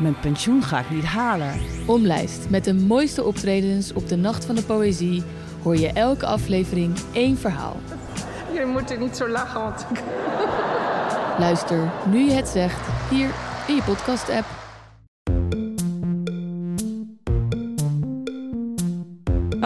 [0.00, 1.60] mijn pensioen ga ik niet halen.
[1.86, 5.22] Omlijst met de mooiste optredens op de Nacht van de Poëzie
[5.62, 7.76] hoor je elke aflevering één verhaal.
[8.52, 10.02] Je moet er niet zo lachen, want ik...
[11.38, 13.30] Luister nu je het zegt hier
[13.66, 14.59] in je podcast-app.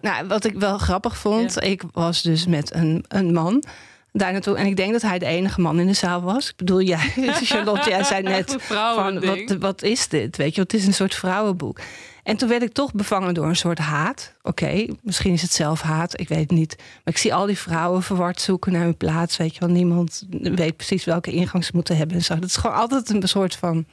[0.00, 3.64] Nou, wat ik wel grappig vond, ik was dus met een, een man
[4.12, 4.56] daar naartoe.
[4.56, 6.48] En ik denk dat hij de enige man in de zaal was.
[6.48, 10.36] Ik bedoel, jij, Charlotte, jij zei net van, wat, wat is dit?
[10.36, 11.80] Weet je, het is een soort vrouwenboek.
[12.22, 14.34] En toen werd ik toch bevangen door een soort haat.
[14.42, 16.76] Oké, misschien is het zelf haat, ik weet het niet.
[16.78, 19.36] Maar ik zie al die vrouwen verward zoeken naar hun plaats.
[19.36, 22.16] Weet je wel, niemand weet precies welke ingang ze moeten hebben.
[22.16, 22.34] En zo.
[22.34, 23.86] Dat is gewoon altijd een soort van...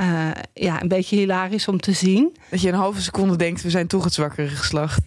[0.00, 2.36] Uh, ja, een beetje hilarisch om te zien.
[2.50, 5.00] Dat je een halve seconde denkt, we zijn toch het zwakkere geslacht.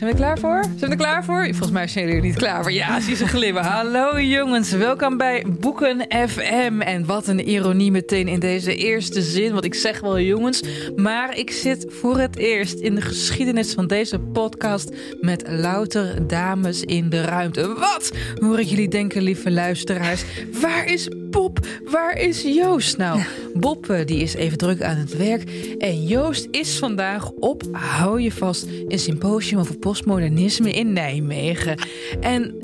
[0.00, 0.62] Zijn we klaar voor?
[0.62, 1.44] Zijn we er klaar voor?
[1.44, 2.72] Volgens mij zijn jullie er niet klaar voor.
[2.72, 3.64] Ja, zie ze glimmen.
[3.64, 6.80] Hallo jongens, welkom bij Boeken FM.
[6.80, 9.52] En wat een ironie meteen in deze eerste zin.
[9.52, 10.62] Want ik zeg wel jongens,
[10.96, 14.90] maar ik zit voor het eerst in de geschiedenis van deze podcast
[15.20, 17.74] met louter dames in de ruimte.
[17.74, 20.24] Wat hoor ik jullie denken, lieve luisteraars?
[20.60, 21.58] Waar is Bob?
[21.84, 23.20] Waar is Joost nou?
[23.54, 25.50] Bob eh, die is even druk aan het werk.
[25.78, 31.78] En Joost is vandaag op, hou je vast, een symposium over postmodernisme in Nijmegen.
[32.20, 32.54] En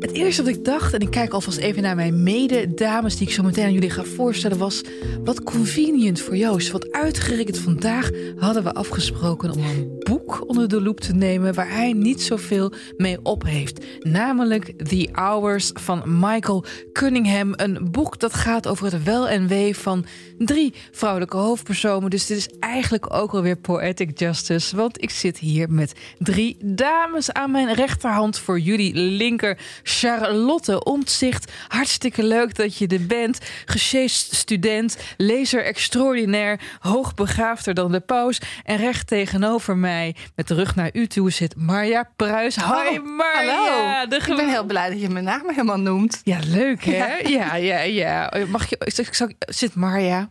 [0.00, 3.32] het eerste wat ik dacht, en ik kijk alvast even naar mijn mededames die ik
[3.32, 4.80] zo meteen aan jullie ga voorstellen, was
[5.24, 6.70] wat convenient voor Joost.
[6.70, 11.70] Want uitgerekend vandaag hadden we afgesproken om een boek onder de loep te nemen waar
[11.70, 13.84] hij niet zoveel mee op heeft.
[14.00, 17.52] Namelijk The Hours van Michael Cunningham.
[17.56, 20.04] Een boek dat gaat over het wel en wee van
[20.38, 22.10] drie vrouwelijke hoofdpersonen.
[22.10, 24.76] Dus dit is eigenlijk ook alweer poetic justice.
[24.76, 29.58] Want ik zit hier met drie dames aan mijn rechterhand voor jullie linker.
[29.98, 31.52] Charlotte Omtzigt.
[31.68, 33.38] Hartstikke leuk dat je er bent.
[33.64, 38.40] Gesjeest student, lezer extraordinair, hoogbegaafder dan de paus.
[38.64, 42.56] En recht tegenover mij, met de rug naar u toe, zit Marja Pruis.
[42.56, 43.54] Hoi Oh, Marja.
[43.54, 44.08] hallo.
[44.08, 46.20] De Ik ben heel blij dat je mijn naam helemaal noemt.
[46.24, 47.16] Ja, leuk hè?
[47.16, 48.32] Ja, ja, ja.
[48.48, 50.28] Mag je, ik zit Marja?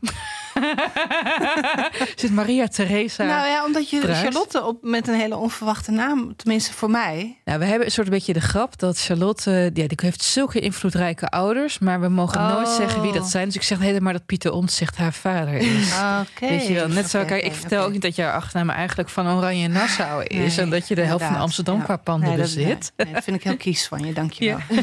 [2.16, 3.24] zit Maria Theresa?
[3.24, 4.14] Nou ja, omdat je?
[4.14, 7.38] Charlotte op, met een hele onverwachte naam, tenminste voor mij.
[7.46, 11.28] Nou, we hebben een soort beetje de grap dat Charlotte, ja, die heeft zulke invloedrijke
[11.28, 12.76] ouders, maar we mogen nooit Oh.
[12.76, 13.46] zeggen wie dat zijn.
[13.46, 15.92] Dus ik zeg helemaal dat Pieter Omtzigt haar vader is.
[16.36, 16.48] Oké.
[16.50, 17.24] Weet je wel, net zo.
[17.26, 20.56] Kijk, ik vertel ook niet dat jouw achternaam eigenlijk van Oranje Nassau is.
[20.56, 21.36] Nee, en dat je de helft van.
[21.36, 21.84] Amsterdam Ja.
[21.84, 22.92] qua panden Nee, dat- bezit.
[22.98, 24.58] Nee, dat vind ik heel kies van je, dankjewel.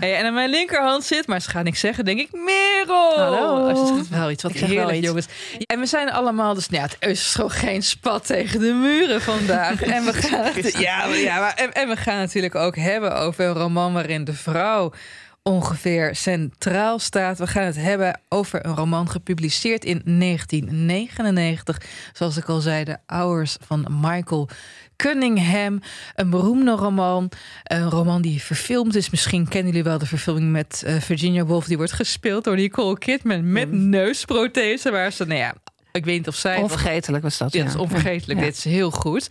[0.00, 3.14] Hey, en aan mijn linkerhand zit, maar ze gaan niks zeggen, denk ik, Merel.
[3.18, 3.68] Hallo.
[3.68, 5.11] Oh, ze zegt wel iets, wat Ik iets.
[5.12, 5.66] Jongens.
[5.66, 9.20] En we zijn allemaal, dus nou ja, het is gewoon geen spat tegen de muren
[9.20, 9.82] vandaag.
[9.96, 13.44] en, we gaan het, ja, ja, maar, en, en we gaan natuurlijk ook hebben over
[13.44, 14.92] een roman waarin de vrouw
[15.42, 17.38] ongeveer centraal staat.
[17.38, 21.80] We gaan het hebben over een roman gepubliceerd in 1999.
[22.12, 24.48] Zoals ik al zei, de Hours van Michael
[25.02, 25.80] Cunningham.
[26.14, 27.30] Een beroemde roman.
[27.62, 29.10] Een roman die verfilmd is.
[29.10, 31.66] Misschien kennen jullie wel de verfilming met eh, Virginia Woolf.
[31.66, 34.90] Die wordt gespeeld door Nicole Kidman met neusprothese.
[34.90, 35.54] Waar ze, nou ja,
[35.92, 36.56] ik weet niet of zij...
[36.56, 37.52] Onvergetelijk was dat.
[37.52, 38.38] Ja, dat is onvergetelijk.
[38.38, 38.44] Ja.
[38.44, 39.30] Dit is heel goed.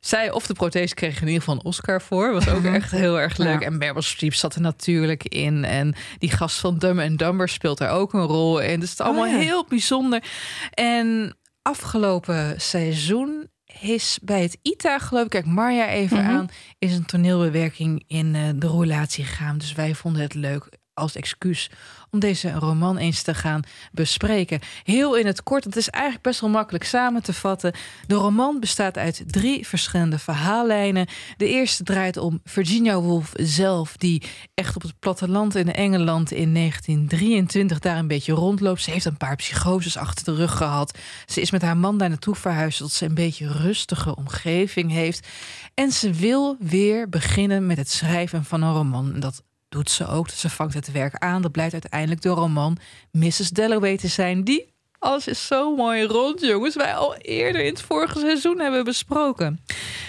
[0.00, 2.32] zij of de prothese kreeg in ieder geval een Oscar voor.
[2.32, 3.60] Was ook echt heel erg leuk.
[3.60, 5.64] En Meryl Streep zat er natuurlijk in.
[5.64, 8.80] En die gast van Dumb and Dumber speelt er ook een rol in.
[8.80, 9.38] Dus het is allemaal Oh ja.
[9.38, 10.22] heel bijzonder.
[10.70, 16.30] En afgelopen seizoen is bij het ITA, geloof ik, kijk Marja even Mhm.
[16.30, 16.48] aan,
[16.78, 19.58] is een toneelbewerking in eh, de roulatie gegaan.
[19.58, 21.70] Dus wij vonden het leuk als excuus
[22.12, 23.62] om deze roman eens te gaan
[23.92, 24.60] bespreken.
[24.84, 27.74] Heel in het kort, het is eigenlijk best wel makkelijk samen te vatten.
[28.06, 31.06] De roman bestaat uit drie verschillende verhaallijnen.
[31.36, 34.22] De eerste draait om Virginia Woolf zelf, die
[34.54, 38.82] echt op het platteland in Engeland in 1923 daar een beetje rondloopt.
[38.82, 40.98] Ze heeft een paar psychoses achter de rug gehad.
[41.26, 45.28] Ze is met haar man daar naartoe verhuisd, zodat ze een beetje rustige omgeving heeft.
[45.74, 49.20] En ze wil weer beginnen met het schrijven van een roman.
[49.20, 50.28] Dat doet ze ook.
[50.28, 51.42] Ze vangt het werk aan.
[51.42, 52.76] Dat blijkt uiteindelijk de roman
[53.10, 53.48] Mrs.
[53.50, 54.44] Dalloway te zijn.
[54.44, 56.74] Die, alles is zo mooi rond, jongens.
[56.76, 59.60] Wij al eerder in het vorige seizoen hebben besproken.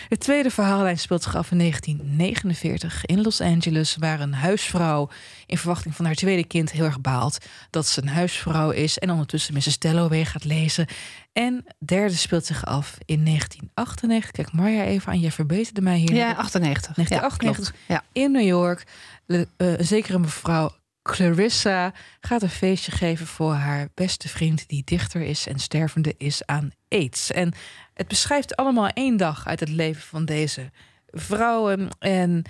[0.10, 5.10] Het tweede verhaallijn speelt zich af in 1949 in Los Angeles, waar een huisvrouw
[5.46, 7.38] in verwachting van haar tweede kind heel erg baalt
[7.70, 9.80] dat ze een huisvrouw is en ondertussen Mrs.
[9.80, 10.88] Dalloway gaat lezen.
[11.34, 14.32] En het derde speelt zich af in 1998.
[14.32, 16.14] Kijk Marja even aan, jij verbeterde mij hier.
[16.14, 16.96] Ja, 98.
[16.96, 18.10] 1998 Ja, klopt.
[18.12, 18.84] in New York.
[19.26, 20.72] Le- eh, een zekere mevrouw
[21.02, 26.46] Clarissa gaat een feestje geven voor haar beste vriend, die dichter is en stervende is
[26.46, 27.32] aan AIDS.
[27.32, 27.54] En
[27.94, 30.72] het beschrijft allemaal één dag uit het leven van deze
[31.08, 31.88] vrouwen.
[32.00, 32.44] En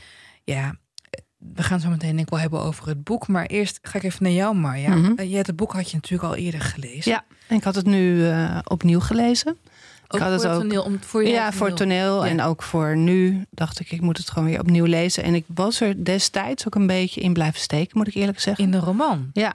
[0.44, 0.76] ja,
[1.38, 3.28] we gaan zo meteen denk ik wel hebben over het boek.
[3.28, 4.94] Maar eerst ga ik even naar jou, Marja.
[5.16, 7.12] Eh, jij, het boek had je natuurlijk al eerder gelezen.
[7.12, 9.58] Ja, en ik had het nu eh, opnieuw gelezen.
[10.14, 10.84] Ook had het voor het ook- toneel.
[10.84, 12.30] Om, voor je ja, voor het toneel Ja.
[12.32, 15.24] en ook voor nu dacht ik, ik moet het gewoon weer opnieuw lezen.
[15.24, 18.64] En ik was er destijds ook een beetje in blijven steken, moet ik eerlijk zeggen.
[18.64, 19.30] In de roman.
[19.34, 19.54] Ja.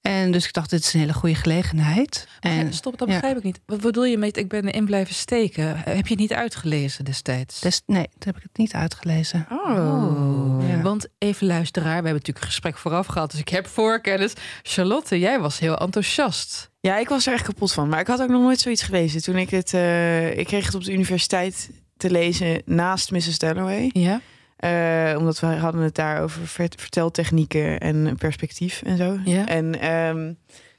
[0.00, 2.28] En dus ik dacht, dit is een hele goede gelegenheid.
[2.40, 3.14] En, Stop, dat ja.
[3.14, 3.60] begrijp ik niet.
[3.66, 5.76] Wat bedoel je met ik ben erin blijven steken?
[5.76, 7.60] Heb je het niet uitgelezen destijds?
[7.60, 9.46] des, nee, dat heb ik het niet uitgelezen.
[9.50, 10.64] Oh.
[10.68, 10.80] Ja.
[10.82, 14.32] Want even luisteraar, we hebben natuurlijk een gesprek vooraf gehad, dus ik heb voorkennis.
[14.62, 16.70] Charlotte, jij was heel enthousiast.
[16.84, 17.88] Ja, ik was er echt kapot van.
[17.88, 19.22] Maar ik had ook nog nooit zoiets gelezen.
[19.22, 19.74] Toen ik het...
[19.74, 23.38] eh, ik kreeg het op de universiteit te lezen naast Mrs.
[23.38, 23.90] Dalloway.
[23.92, 24.20] Ja.
[24.56, 29.18] Eh, omdat we hadden het daar over vert- verteltechnieken en perspectief en zo.
[29.24, 29.46] Ja.
[29.48, 30.32] En ehm,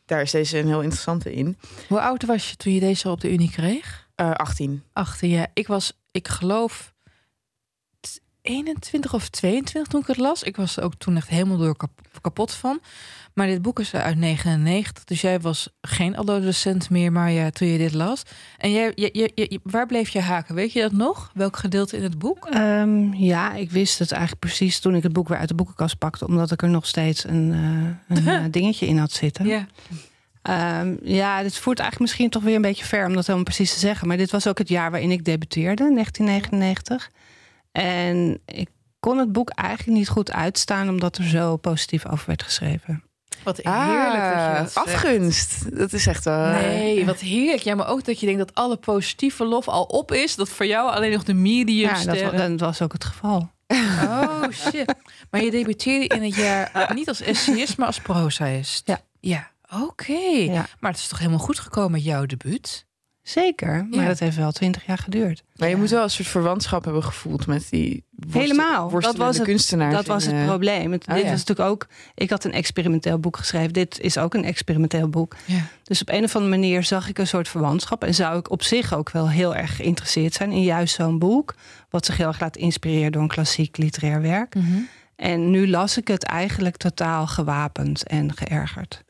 [0.06, 1.58] daar is deze een heel interessante in.
[1.88, 4.08] Hoe oud was je toen je deze op de Unie kreeg?
[4.16, 4.84] Eh 18.
[4.94, 5.48] 18 jaar.
[5.54, 6.94] Ik was, ik geloof,
[8.46, 10.44] 21 of 22 toen ik het las.
[10.44, 12.80] Ik was er ook toen echt helemaal door kap- kapot van.
[13.34, 17.68] Maar dit boek is uit 99, dus jij was geen adolescent meer, maar ja, toen
[17.68, 18.24] je dit las.
[18.58, 20.56] En jij, je, je, je- waar bleef je haken?
[20.56, 21.32] Weet je dat nog?
[21.34, 22.46] Welk gedeelte in het boek?
[22.46, 25.98] Ehm, ja, ik wist het eigenlijk precies toen ik het boek weer uit de boekenkast
[25.98, 26.28] pakte.
[26.28, 27.52] Omdat ik er nog steeds een,
[28.08, 29.46] eh, een eh, dingetje in had zitten.
[29.48, 29.66] Ja.
[30.42, 33.74] Ehm, ja, dit voert eigenlijk misschien toch weer een beetje ver om dat helemaal precies
[33.74, 34.08] te zeggen.
[34.08, 37.10] Maar dit was ook het jaar waarin ik debuteerde, 1999.
[37.84, 38.70] En ik
[39.00, 43.04] kon het boek eigenlijk niet goed uitstaan, omdat er zo positief over werd geschreven.
[43.44, 44.88] Wat heerlijk dat je dat zegt.
[44.88, 45.78] Ah, afgunst.
[45.78, 46.50] Dat is echt wel...
[46.52, 47.62] Nee, wat heerlijk.
[47.62, 50.36] Ja, maar ook dat je denkt dat alle positieve lof al op is.
[50.36, 53.52] Dat voor jou alleen nog de medium Ja, dat, wa- dat was ook het geval.
[53.68, 54.94] Oh, shit.
[55.32, 58.88] Maar je debuteerde in het jaar eh, niet als essayist, maar als prozaïst.
[58.88, 59.00] Ja.
[59.20, 59.52] Ja,
[59.84, 60.14] oké.
[60.38, 60.66] Ja.
[60.80, 62.86] Maar het is toch helemaal goed gekomen met jouw debuut?
[63.28, 64.08] Zeker, maar Ja.
[64.08, 65.44] dat heeft wel twintig jaar geduurd.
[65.56, 68.90] Maar je moet wel een soort verwantschap hebben gevoeld met die worst- Helemaal.
[69.00, 69.94] Dat was het, kunstenaars.
[69.94, 70.92] dat was het eh, probleem.
[70.92, 71.30] Het, Oh, dit ja.
[71.30, 71.88] was natuurlijk ook.
[72.16, 73.74] Ik had een experimenteel boek geschreven.
[73.74, 75.36] Dit is ook een experimenteel boek.
[75.46, 75.60] Ja.
[75.84, 78.04] Dus op een of andere manier zag ik een soort verwantschap.
[78.04, 81.56] En zou ik op zich ook wel heel erg geïnteresseerd zijn in juist zo'n boek.
[81.90, 84.54] Wat zich heel erg laat inspireren door een klassiek literair werk.
[85.16, 89.04] En nu las ik het eigenlijk totaal gewapend en geërgerd.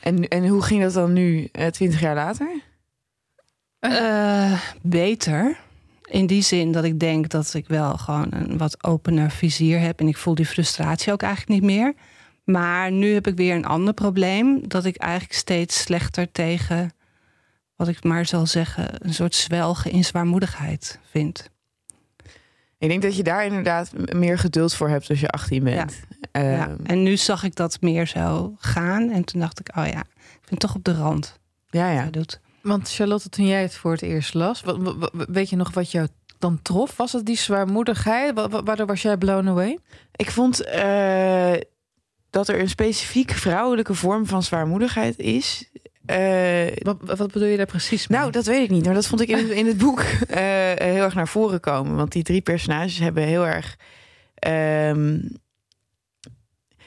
[0.00, 2.48] En, en hoe ging dat dan nu, eh, twintig jaar later?
[3.90, 5.56] Eh, beter.
[6.04, 10.00] In die zin dat ik denk dat ik wel gewoon een wat opener vizier heb.
[10.00, 11.94] En ik voel die frustratie ook eigenlijk niet meer.
[12.44, 14.68] Maar nu heb ik weer een ander probleem.
[14.68, 16.92] Dat ik eigenlijk steeds slechter tegen,
[17.76, 21.50] wat ik maar zal zeggen, een soort zwelgen in zwaarmoedigheid vind.
[22.78, 26.00] Ik denk dat je daar inderdaad meer geduld voor hebt als je 18 bent.
[26.32, 26.76] Ehm, ja.
[26.82, 29.10] En nu zag ik dat meer zo gaan.
[29.10, 31.38] En toen dacht ik, oh ja, ik vind het toch op de rand.
[31.70, 32.00] ja, ja.
[32.00, 32.42] hij doet.
[32.64, 34.62] Want Charlotte, toen jij het voor het eerst las,
[35.28, 36.96] weet je nog wat jou dan trof?
[36.96, 38.34] Was het die zwaarmoedigheid?
[38.34, 39.78] Wa- wa- Waardoor was jij blown away?
[40.16, 41.52] Ik vond eh,
[42.30, 45.70] dat er een specifiek vrouwelijke vorm van zwaarmoedigheid is.
[46.06, 48.18] Eh, Wat, wat bedoel je daar precies mee?
[48.18, 48.84] nou, dat weet ik niet.
[48.84, 50.38] Maar dat vond ik in, in het boek eh,
[50.74, 51.96] heel erg naar voren komen.
[51.96, 53.76] Want die drie personages hebben heel erg...
[54.34, 55.18] ehm,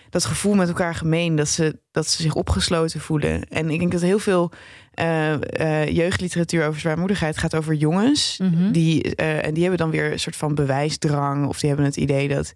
[0.09, 1.35] dat gevoel met elkaar gemeen.
[1.35, 3.43] Dat ze, dat ze zich opgesloten voelen.
[3.49, 4.51] En ik denk dat heel veel
[4.99, 8.37] uh, uh, jeugdliteratuur over zwaarmoedigheid gaat over jongens.
[8.41, 8.71] Mhm.
[8.71, 11.47] die, uh, en die hebben dan weer een soort van bewijsdrang.
[11.47, 12.53] Of die hebben het idee dat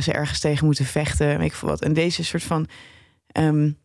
[0.00, 1.38] ze ergens tegen moeten vechten.
[1.38, 1.82] Weet ik veel wat.
[1.82, 2.66] En deze soort van
[3.38, 3.78] um,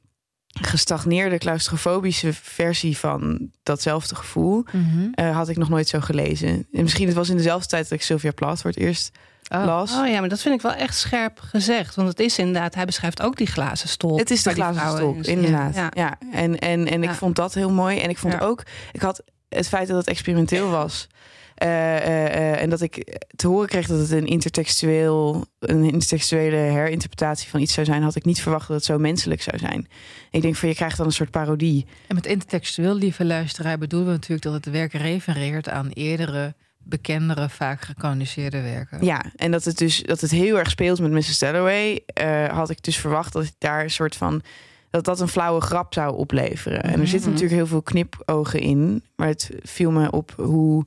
[0.61, 5.31] gestagneerde claustrofobische versie van datzelfde gevoel Mhm.
[5.31, 6.67] had ik nog nooit zo gelezen.
[6.71, 9.17] En misschien het was in dezelfde tijd dat ik Sylvia Plath voor het eerst
[9.49, 9.65] oh.
[9.65, 9.97] las.
[9.97, 11.95] Oh ja, maar dat vind ik wel echt scherp gezegd.
[11.95, 14.19] Want het is inderdaad, hij beschrijft ook die glazen stolp.
[14.19, 15.75] Het is de glazen stolp, inderdaad.
[15.75, 16.17] Ja, ja.
[16.31, 17.15] En, en, en ik Ja.
[17.15, 17.99] vond dat heel mooi.
[17.99, 18.39] En ik vond Ja.
[18.39, 21.07] ook, ik had het feit dat het experimenteel was.
[21.55, 26.55] eh, eh, eh, en dat ik te horen kreeg dat het een intertextueel, een intertextuele
[26.55, 29.87] herinterpretatie van iets zou zijn, had ik niet verwacht dat het zo menselijk zou zijn.
[30.31, 31.85] Ik denk van je krijgt dan een soort parodie.
[32.07, 36.55] En met intertextueel, lieve luisteraar, bedoelen we natuurlijk dat het werk refereert aan eerdere,
[36.89, 39.05] bekendere, vaak gecanoniseerde werken.
[39.05, 41.39] Ja, en dat het dus dat het heel erg speelt met Mrs.
[41.39, 44.41] Dalloway, eh, had ik dus verwacht dat ik daar een soort van
[44.89, 46.83] dat dat een flauwe grap zou opleveren.
[46.83, 47.29] En er zitten Mhm.
[47.29, 50.85] natuurlijk heel veel knipogen in, maar het viel me op hoe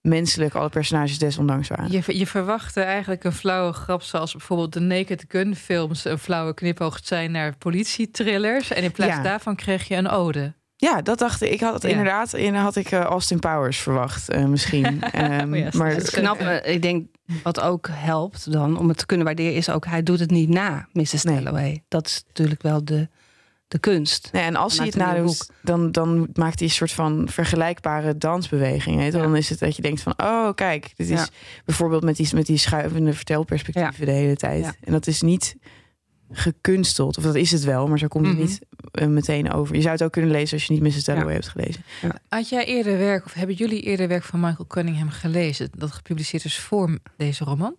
[0.00, 1.90] menselijk alle personages desondanks waren.
[1.90, 6.54] Je, je verwachtte eigenlijk een flauwe grap, zoals bijvoorbeeld de Naked Gun films een flauwe
[6.54, 8.70] knipoog zijn naar politietrillers.
[8.72, 9.22] En in plaats Ja.
[9.22, 10.54] daarvan kreeg je een ode.
[10.80, 11.50] Ja, dat dacht ik.
[11.50, 11.88] Ik had het Ja.
[11.88, 12.32] inderdaad.
[12.34, 14.84] En had ik eh, Austin Powers verwacht, eh, misschien.
[15.12, 16.38] Ehm, Oh maar Het is knap.
[16.38, 17.06] eh, Ik denk
[17.42, 20.48] wat ook helpt dan om het te kunnen waarderen is ook hij doet het niet
[20.48, 21.22] na Mrs.
[21.22, 21.34] Nee.
[21.34, 21.82] Dalloway.
[21.88, 23.08] Dat is natuurlijk wel de,
[23.68, 24.28] de kunst.
[24.32, 28.96] Nee, en als hij het nadoet, dan, dan maakt hij een soort van vergelijkbare dansbeweging.
[28.96, 29.12] Weet je?
[29.12, 29.22] wel.
[29.22, 31.26] Dan is het dat je denkt van, oh kijk, dit is Ja.
[31.64, 34.64] bijvoorbeeld met die, met die schuivende vertelperspectieven de hele tijd.
[34.64, 34.74] Ja.
[34.84, 35.56] En dat is niet
[36.30, 37.16] gekunsteld.
[37.18, 38.36] Of dat is het wel, maar zo komt Mhm.
[38.36, 38.60] het niet
[38.92, 39.74] eh, meteen over.
[39.74, 41.04] Je zou het ook kunnen lezen als je niet Mrs.
[41.04, 41.82] Dalloway hebt gelezen.
[42.28, 45.70] Had jij eerder werk, of hebben jullie eerder werk van Michael Cunningham gelezen?
[45.76, 47.76] Dat gepubliceerd is voor deze roman?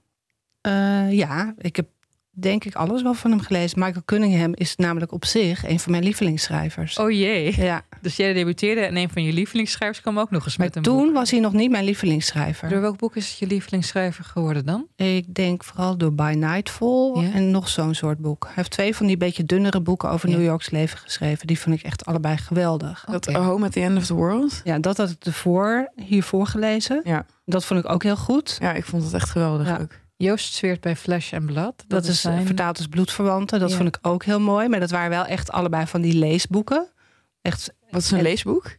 [0.62, 1.88] Eh, ja, ik heb
[2.32, 3.80] denk ik alles wel van hem gelezen.
[3.80, 6.98] Michael Cunningham is namelijk op zich een van mijn lievelingsschrijvers.
[6.98, 7.62] Oh jee.
[7.62, 10.76] Ja, Dus jij debuteerde en een van je lievelingsschrijvers kwam ook nog eens maar met
[10.76, 11.14] een toen boek.
[11.14, 12.70] was hij nog niet mijn lievelingsschrijver.
[12.70, 14.88] Door welk boek is het je lievelingsschrijver geworden dan?
[14.96, 17.32] Ik denk vooral door By Nightfall Ja.
[17.34, 18.44] en nog zo'n soort boek.
[18.44, 20.36] Hij heeft twee van die beetje dunnere boeken over Ja.
[20.36, 21.48] New Yorks leven geschreven.
[21.48, 23.06] Die vond ik echt allebei geweldig.
[23.12, 24.62] Dat Home at the End of the World.
[24.64, 27.02] Ja, dat had ik ervoor hiervoor gelezen.
[27.04, 27.26] Ja.
[27.46, 28.58] Dat vond ik ook heel goed.
[28.62, 29.78] Ja, ik vond het echt geweldig Ja.
[29.82, 29.92] ook.
[30.22, 31.74] Joost zweert bij Flesh and Blood.
[31.78, 32.46] Dat, Dat, is zijn...
[32.46, 33.60] vertaald als bloedverwanten.
[33.60, 33.76] Dat Ja.
[33.76, 34.68] vond ik ook heel mooi.
[34.68, 36.88] Maar dat waren wel echt allebei van die leesboeken.
[37.42, 38.78] Echt, Wat is een En- leesboek?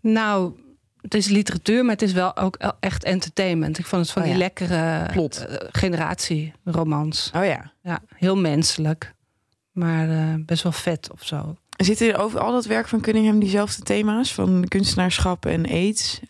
[0.00, 0.52] nou,
[1.00, 3.78] het is literatuur, maar het is wel ook echt entertainment.
[3.78, 4.42] Ik vond het van Oh die ja.
[4.44, 5.36] lekkere Plot.
[5.46, 7.30] eh, generatieromans.
[7.34, 7.72] Oh ja.
[7.82, 9.14] Ja, heel menselijk.
[9.72, 11.56] Maar eh, best wel vet of zo.
[11.76, 14.32] Zitten er over al dat werk van Cunningham diezelfde thema's?
[14.34, 16.20] Van kunstenaarschap en aids?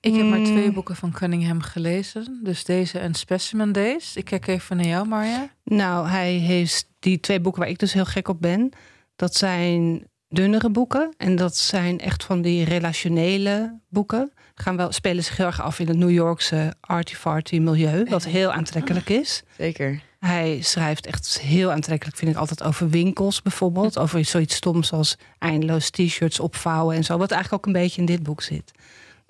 [0.00, 2.40] Ik heb maar twee boeken van Cunningham gelezen.
[2.42, 4.16] Dus deze en Specimen Days.
[4.16, 5.50] Ik kijk even naar jou, Marja.
[5.64, 8.72] Nou, hij heeft die twee boeken waar ik dus heel gek op ben.
[9.16, 11.14] Dat zijn dunnere boeken.
[11.16, 14.32] En dat zijn echt van die relationele boeken.
[14.54, 18.04] Gaan wel, spelen zich heel erg af in het New Yorkse arty-farty milieu.
[18.04, 19.42] Wat heel aantrekkelijk is.
[19.56, 20.00] Zeker.
[20.18, 23.98] Hij schrijft echt heel aantrekkelijk, vind ik altijd, over winkels bijvoorbeeld.
[24.02, 27.18] Over zoiets stoms als eindeloos t-shirts opvouwen en zo.
[27.18, 28.72] Wat eigenlijk ook een beetje in dit boek zit.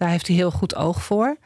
[0.00, 1.36] Daar heeft hij heel goed oog voor.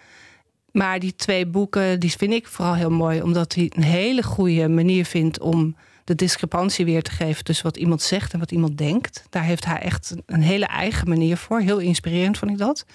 [0.71, 3.23] Maar die twee boeken, die vind ik vooral heel mooi.
[3.23, 7.77] Omdat hij een hele goede manier vindt om de discrepantie weer te geven tussen wat
[7.77, 9.25] iemand zegt en wat iemand denkt.
[9.31, 11.61] Daar heeft hij echt een hele eigen manier voor.
[11.61, 12.87] Heel inspirerend vond ik dat.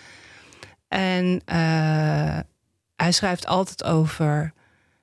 [0.87, 2.39] En eh,
[2.95, 4.53] hij schrijft altijd over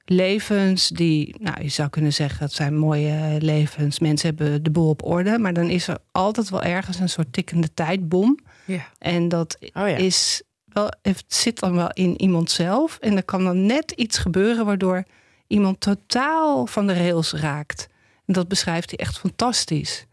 [0.05, 3.99] levens die, nou, je zou kunnen zeggen, het zijn mooie levens.
[3.99, 7.33] Mensen hebben de boel op orde, maar dan is er altijd wel ergens een soort
[7.33, 8.39] tikkende tijdbom.
[8.65, 8.87] Ja.
[8.99, 9.97] En dat Oh ja.
[9.97, 10.43] is
[10.77, 12.99] wel, het zit dan wel in iemand zelf.
[13.01, 15.05] En er kan dan net iets gebeuren waardoor
[15.47, 17.89] iemand totaal van de rails raakt.
[18.27, 20.07] En dat beschrijft hij echt fantastisch.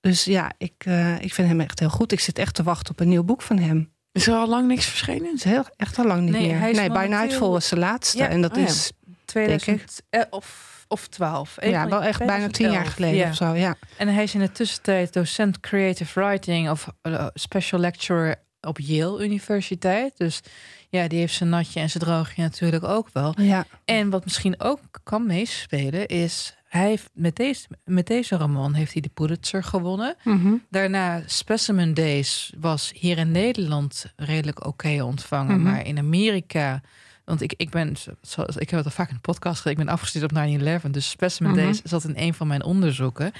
[0.00, 2.12] Dus ja, ik, eh, ik vind hem echt heel goed.
[2.12, 3.92] Ik zit echt te wachten op een nieuw boek van hem.
[4.12, 5.24] Is er al lang niks verschenen?
[5.24, 6.58] Het is heel, echt al lang niet Nee, meer.
[6.58, 8.18] hij is nee, By Nightfall was de laatste.
[8.18, 8.28] Ja.
[8.28, 8.64] En dat Oh ja.
[8.64, 8.92] is
[9.24, 11.54] 2000 eh, of, of 12.
[11.56, 13.28] Een ja, wel echt bijna tien jaar 2011, geleden ja.
[13.28, 13.54] of zo.
[13.54, 13.76] Ja.
[13.96, 19.24] En hij is in de tussentijd docent creative writing of eh, special lecturer op Yale
[19.24, 20.12] Universiteit.
[20.16, 20.40] Dus
[20.88, 23.34] ja, die heeft zijn natje en zijn droogje natuurlijk ook wel.
[23.40, 23.66] Ja.
[23.84, 26.56] En wat misschien ook kan meespelen is...
[26.68, 30.16] Hij heeft met, deze, met deze roman heeft hij de Pulitzer gewonnen.
[30.24, 30.54] Mhm.
[30.70, 35.60] Daarna Specimen Days was hier in Nederland redelijk oké ontvangen.
[35.60, 35.70] Mhm.
[35.70, 36.80] Maar in Amerika...
[37.24, 39.84] Want ik, ik ben, zoals, ik heb het al vaak in de podcast gezegd, ik
[39.84, 40.90] ben afgestudeerd op 9-11.
[40.90, 41.60] Dus Specimen Mhm.
[41.60, 43.32] Days zat in een van mijn onderzoeken.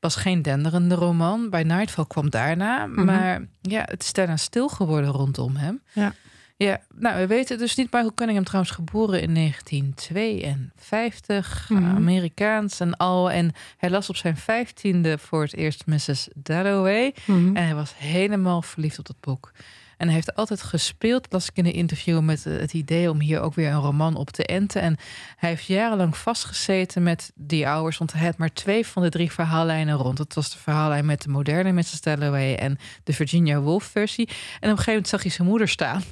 [0.00, 1.50] Was geen denderende roman.
[1.50, 2.86] Bij Nightfall kwam daarna.
[2.86, 3.04] Mhm.
[3.04, 5.82] Maar ja, het is daarna stil geworden rondom hem.
[5.92, 6.12] Ja.
[6.56, 11.84] Ja, nou, we weten dus niet Michael Cunningham trouwens geboren in 1952, Mhm.
[11.84, 13.30] Amerikaans en al.
[13.30, 16.28] En hij las op zijn vijftiende voor het eerst Mrs.
[16.34, 17.14] Dalloway.
[17.24, 17.56] Mhm.
[17.56, 19.52] En hij was helemaal verliefd op dat boek.
[19.98, 23.20] En hij heeft altijd gespeeld, las ik in een interview, met eh, het idee om
[23.20, 24.80] hier ook weer een roman op te enten.
[24.80, 24.96] En
[25.36, 29.32] hij heeft jarenlang vastgezeten met die ouders, want hij had maar twee van de drie
[29.32, 30.18] verhaallijnen rond.
[30.18, 32.00] Het was de verhaallijn met de moderne Mrs.
[32.00, 34.28] Dalloway en de Virginia Woolf versie.
[34.28, 36.02] En op een gegeven moment zag hij zijn moeder staan.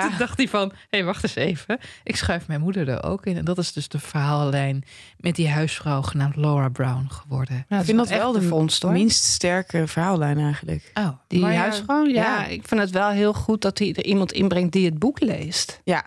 [0.00, 1.78] Toen dacht hij van, hé, hey, wacht eens even.
[2.04, 3.36] Ik schuif mijn moeder er ook in.
[3.36, 4.84] En dat is dus de verhaallijn
[5.16, 7.66] met die huisvrouw genaamd Laura Brown geworden.
[7.68, 8.92] Ja, ik vind dat wel de vondst hoor.
[8.92, 10.90] minst sterke verhaallijn eigenlijk.
[10.94, 12.46] Oh, Die maar ja, huisvrouw, ja, ja.
[12.46, 15.80] Ik vind het wel heel goed dat hij er iemand inbrengt die het boek leest.
[15.84, 16.02] Ja,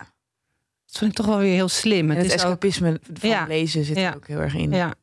[0.86, 2.12] Dat vind ik toch wel weer heel slim.
[2.12, 3.46] en het, is ook, escapisme van Ja.
[3.48, 4.10] lezen zit Ja.
[4.10, 4.72] er ook heel erg in.
[4.72, 4.94] ja.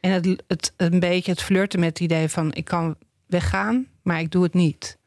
[0.00, 2.96] En het, het, een beetje het flirten met het idee van ik kan
[3.26, 4.98] weggaan, maar ik doe het niet.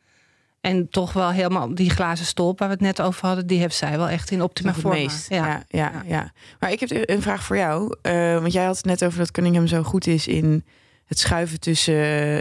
[0.64, 3.76] En toch wel helemaal die glazen stolp waar we het net over hadden, die heeft
[3.76, 4.98] zij wel echt in optima forma.
[4.98, 5.30] meest.
[5.30, 5.64] Ja.
[5.68, 7.96] Ja, ja, Maar ik heb een vraag voor jou.
[8.02, 10.66] Eh, want jij had het net over dat Cunningham zo goed is in
[11.06, 11.96] het schuiven tussen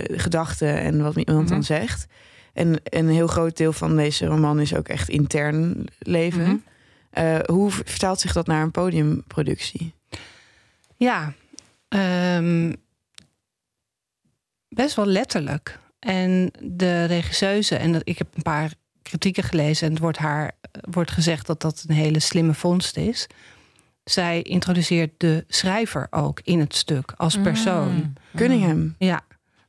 [0.09, 1.67] eh, gedachten en wat iemand dan Mhm.
[1.67, 2.07] zegt.
[2.53, 6.43] En een heel groot deel van deze roman is ook echt intern leven.
[6.43, 6.57] Mhm.
[7.11, 9.95] Eh, hoe vertaalt zich dat naar een podiumproductie?
[10.97, 11.33] Ja,
[11.89, 12.73] ehm,
[14.69, 15.79] best wel letterlijk.
[16.05, 20.53] En de regisseuse, en dat, ik heb een paar kritieken gelezen en het wordt haar
[20.91, 23.27] wordt gezegd dat dat een hele slimme vondst is.
[24.05, 27.95] Zij introduceert de schrijver ook in het stuk als persoon.
[27.95, 28.13] Mm.
[28.37, 28.95] Cunningham.
[28.99, 29.21] Ja,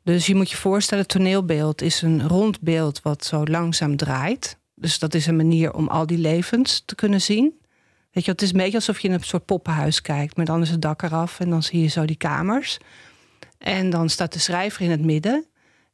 [0.04, 4.58] dus je moet je voorstellen, het toneelbeeld is een rond beeld wat zo langzaam draait.
[4.76, 7.54] Dus dat is een manier om al die levens te kunnen zien.
[8.12, 10.62] Weet je, het is een beetje alsof je in een soort poppenhuis kijkt, maar dan
[10.62, 12.78] is het dak eraf en dan zie je zo die kamers.
[13.58, 15.46] En dan staat de schrijver in het midden.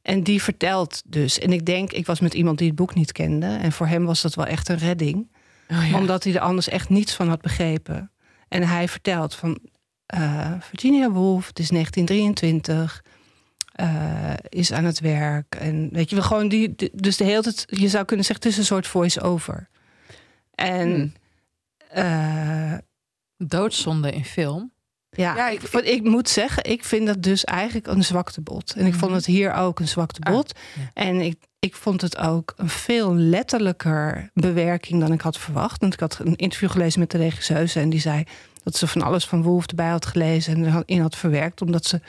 [0.02, 1.38] En die vertelt dus.
[1.38, 3.46] En ik denk, ik was met iemand die het boek niet kende.
[3.46, 5.30] En voor hem was dat wel echt een redding.
[5.68, 5.96] Oh, ja.
[5.98, 8.12] Omdat hij er anders echt niets van had begrepen.
[8.48, 9.58] En hij vertelt van
[10.06, 13.04] eh, Virginia Woolf, het is 1923,
[13.72, 15.54] eh, is aan het werk.
[15.54, 16.74] En weet je wel, gewoon die.
[16.74, 19.68] de- Dus de hele tijd, je zou kunnen zeggen, het is een soort voice-over.
[20.54, 21.12] En Hmm.
[21.88, 22.74] eh,
[23.36, 24.72] Doodzonde in film.
[25.20, 28.72] Ja, Ja, ik, ik- vond- ik moet zeggen, ik vind dat dus eigenlijk een zwaktebod.
[28.76, 29.14] En ik vond Mhm.
[29.14, 30.52] het hier ook een zwaktebod.
[30.76, 30.90] ja.
[30.94, 35.80] En ik, ik vond het ook een veel letterlijker bewerking dan ik had verwacht.
[35.80, 38.24] Want ik had een interview gelezen met de regisseuse en die zei
[38.62, 41.62] dat ze van alles van Wolf erbij had gelezen en erin had verwerkt.
[41.62, 42.00] Omdat ze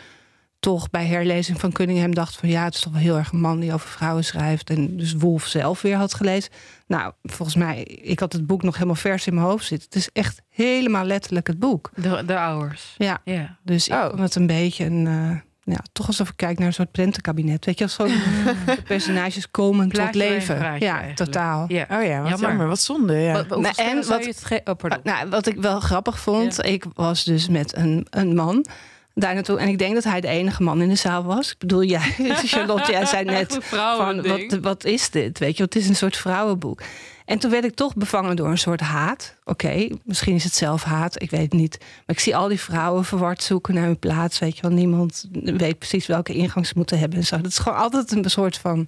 [0.61, 3.39] toch bij herlezing van Cunningham dacht van ja, het is toch wel heel erg een
[3.39, 4.69] man die over vrouwen schrijft.
[4.69, 6.51] En dus Wolf zelf weer had gelezen.
[6.87, 9.87] Nou, volgens mij, ik had het boek nog helemaal vers in mijn hoofd zitten.
[9.87, 11.89] Het is echt helemaal letterlijk het boek.
[11.95, 12.95] De, de ouders.
[12.97, 13.21] Ja.
[13.25, 13.57] Ja.
[13.63, 14.07] Dus ik Oh.
[14.09, 15.07] vond het een beetje een.
[15.07, 15.37] eh,
[15.73, 17.65] ja, toch alsof ik kijk naar een soort prentenkabinet.
[17.65, 18.11] Weet je, als gewoon
[18.87, 20.55] personages komen tot Plaatje leven.
[20.57, 21.15] ja, eigenlijk.
[21.15, 21.65] totaal.
[21.67, 21.85] Ja.
[21.89, 22.49] Oh ja, wat Jammer.
[22.49, 22.67] jammer.
[22.67, 23.13] Wat zonde.
[23.15, 23.33] Ja.
[23.33, 24.99] Wat, Nou, en wat wat- je het ge- oh, pardon.
[25.03, 28.65] Nou, wat ik wel grappig vond, ik was dus met een, een man
[29.13, 29.59] daar naartoe.
[29.59, 31.51] En ik denk dat hij de enige man in de zaal was.
[31.51, 35.39] Ik bedoel, jij, Charlotte, jij zei net van, wat, wat is dit?
[35.39, 36.81] Weet je, het is een soort vrouwenboek.
[37.25, 39.35] En toen werd ik toch bevangen door een soort haat.
[39.43, 41.77] Oké, misschien is het zelf haat, ik weet het niet.
[41.79, 44.39] Maar ik zie al die vrouwen verward zoeken naar hun plaats.
[44.39, 47.37] Weet je wel, niemand weet precies welke ingang ze moeten hebben en zo.
[47.41, 48.87] Dat is gewoon altijd een soort van...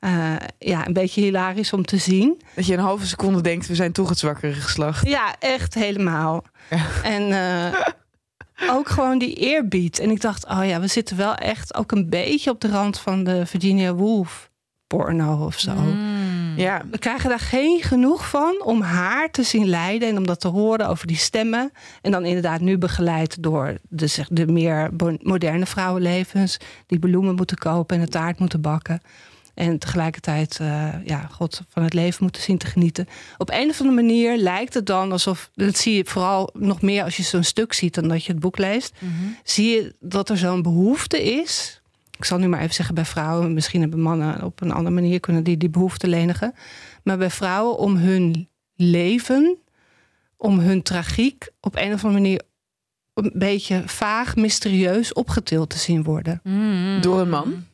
[0.00, 2.42] eh, ja, een beetje hilarisch om te zien.
[2.54, 5.08] Dat je een halve seconde denkt, we zijn toch het zwakkere geslacht.
[5.08, 6.44] Ja, echt helemaal.
[6.70, 6.84] Ja.
[7.02, 7.80] En eh,
[8.70, 9.98] ook gewoon die eerbied.
[9.98, 12.98] En ik dacht, oh ja, we zitten wel echt ook een beetje op de rand
[12.98, 14.50] van de Virginia Woolf
[14.86, 15.74] porno of zo.
[15.74, 16.54] Mm.
[16.56, 20.40] Ja, We krijgen daar geen genoeg van om haar te zien lijden en om dat
[20.40, 21.70] te horen over die stemmen.
[22.02, 24.90] En dan inderdaad nu begeleid door de, zeg, de meer
[25.22, 29.00] moderne vrouwenlevens die bloemen moeten kopen en een taart moeten bakken.
[29.56, 33.08] En tegelijkertijd eh, ja, God van het leven moeten zien te genieten.
[33.38, 35.50] Op een of andere manier lijkt het dan alsof.
[35.54, 38.40] Dat zie je vooral nog meer als je zo'n stuk ziet dan dat je het
[38.40, 38.94] boek leest.
[38.98, 39.12] Mhm.
[39.44, 41.80] Zie je dat er zo'n behoefte is.
[42.16, 43.54] Ik zal nu maar even zeggen bij vrouwen.
[43.54, 46.54] Misschien hebben mannen op een andere manier kunnen die die behoefte lenigen.
[47.02, 49.58] Maar bij vrouwen om hun leven,
[50.36, 52.42] om hun tragiek op een of andere manier
[53.14, 56.40] een beetje vaag, mysterieus opgetild te zien worden.
[56.42, 57.00] Mm.
[57.00, 57.64] door een man.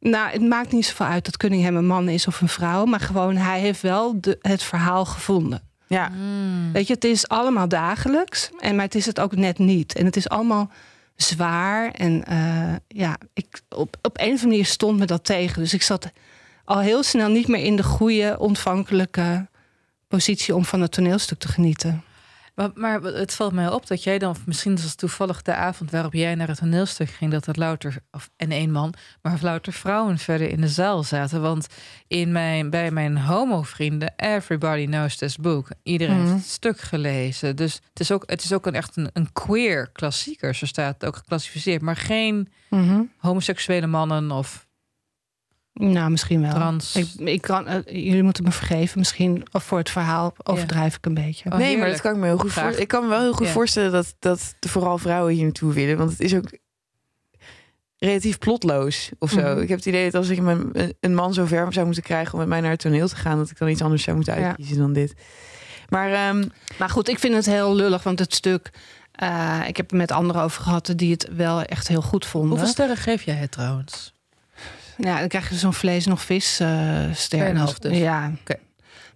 [0.00, 3.00] Nou, het maakt niet zoveel uit dat Cunningham een man is of een vrouw, maar
[3.00, 5.62] gewoon hij heeft wel de, het verhaal gevonden.
[5.86, 6.72] Ja, Mm.
[6.72, 9.94] Weet je, het is allemaal dagelijks, en, maar het is het ook net niet.
[9.94, 10.70] En het is allemaal
[11.16, 11.90] zwaar.
[11.90, 15.62] En eh, ja, ik, op, op een of andere manier stond me dat tegen.
[15.62, 16.10] Dus ik zat
[16.64, 19.48] al heel snel niet meer in de goede, ontvankelijke
[20.08, 22.02] positie om van het toneelstuk te genieten.
[22.54, 25.90] Maar, maar, het valt mij op dat jij dan, misschien was het toevallig de avond
[25.90, 29.72] waarop jij naar het toneelstuk ging, dat het louter, of, en één man, maar louter
[29.72, 31.40] vrouwen verder in de zaal zaten.
[31.42, 31.66] Want
[32.08, 35.68] in mijn, bij mijn homo-vrienden, everybody knows this book.
[35.82, 36.36] Iedereen heeft Mhm.
[36.36, 37.56] het stuk gelezen.
[37.56, 40.94] Dus het is ook, het is ook een, echt een, een queer klassieker, zo staat
[40.94, 41.82] het ook geclassificeerd.
[41.82, 43.02] Maar geen Mhm.
[43.16, 44.68] homoseksuele mannen of
[45.72, 46.50] Nou, misschien wel.
[46.50, 46.96] trans.
[46.96, 48.98] Ik, ik kan, eh, jullie moeten me vergeven.
[48.98, 51.50] Misschien of voor het verhaal overdrijf ik een beetje.
[51.52, 52.80] Oh, nee, maar dat kan ik me heel goed voorstellen.
[52.80, 53.52] Ik kan me wel heel goed Ja.
[53.52, 55.96] voorstellen dat, dat vooral vrouwen hier naartoe willen.
[55.96, 56.58] Want het is ook
[57.98, 59.40] relatief plotloos of zo.
[59.40, 59.60] Mhm.
[59.60, 62.32] Ik heb het idee dat als ik mijn, een man zo ver zou moeten krijgen
[62.32, 64.40] om met mij naar het toneel te gaan, dat ik dan iets anders zou moeten
[64.40, 64.46] Ja.
[64.46, 65.14] uitkiezen dan dit.
[65.88, 66.44] Maar ehm,
[66.78, 68.70] Maar goed, ik vind het heel lullig, want het stuk.
[69.12, 72.50] eh, ik heb er met anderen over gehad die het wel echt heel goed vonden.
[72.50, 74.14] Hoeveel sterren geef jij het trouwens?
[75.00, 76.68] Ja, dan krijg je zo'n vlees nog vis eh
[77.14, 77.38] ster.
[77.38, 77.96] Tweeënhalf dus.
[77.98, 78.32] Ja.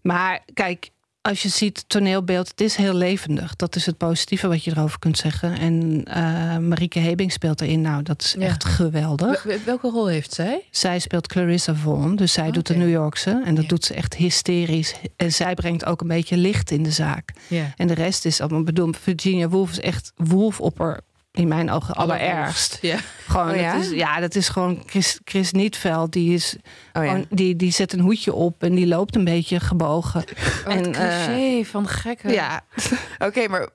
[0.03, 3.57] Maar kijk, als je ziet toneelbeeld, het is heel levendig.
[3.57, 5.59] Dat is het positieve wat je erover kunt zeggen.
[5.59, 7.81] En eh Marieke Hebing speelt erin.
[7.81, 8.44] Nou, dat is Ja.
[8.47, 9.42] echt geweldig.
[9.42, 10.64] Wel- Welke rol heeft zij?
[10.70, 12.77] Zij speelt Clarissa Vaughan, dus zij doet de.
[12.77, 13.42] New Yorkse.
[13.44, 13.68] En dat Ja.
[13.70, 14.94] doet ze echt hysterisch.
[15.16, 17.33] En zij brengt ook een beetje licht in de zaak.
[17.49, 17.73] Ja.
[17.77, 18.97] En de rest is allemaal bedoeld.
[18.97, 21.01] Virginia Woolf is echt Woolf op haar,
[21.35, 22.79] in mijn ogen, allerergst.
[22.81, 22.97] Ja.
[23.27, 23.73] Gewoon, Oh ja?
[23.75, 26.12] Dat is, ja, dat is gewoon Chris, Chris Nietveld.
[26.12, 26.57] Die, is,
[26.92, 27.09] oh ja.
[27.11, 30.25] gewoon- die, die zet een hoedje op en die loopt een beetje gebogen.
[30.66, 32.29] En, En, cliché van gekke.
[32.33, 32.61] Ja,
[33.27, 33.68] Oké, maar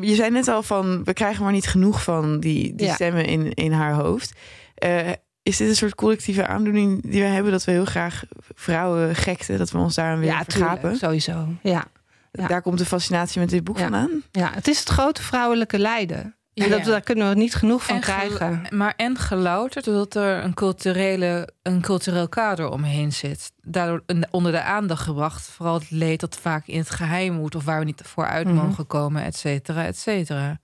[0.00, 2.94] je zei net al van we krijgen maar niet genoeg van die, die Ja.
[2.94, 4.32] stemmen in, in haar hoofd.
[4.74, 5.08] Eh,
[5.42, 8.22] is dit een soort collectieve aandoening die we hebben dat we heel graag
[8.54, 10.96] vrouwen gekte, dat we ons daaraan willen ja vergapen?
[10.96, 11.46] sowieso.
[11.62, 11.84] Ja.
[12.32, 14.22] Daar komt de fascinatie met dit boek vandaan.
[14.30, 16.34] ja, het is het grote vrouwelijke lijden.
[16.68, 16.76] Ja.
[16.76, 18.66] Dat, daar kunnen we niet genoeg van En krijgen.
[18.70, 23.52] Maar en gelouterd, doordat er een, culturele, een cultureel kader omheen zit.
[23.62, 25.42] Daardoor onder de aandacht gebracht.
[25.42, 27.54] Vooral het leed dat vaak in het geheim moet.
[27.54, 28.54] Of waar we niet voor uit Mhm.
[28.56, 30.60] mogen komen, et cetera, et cetera.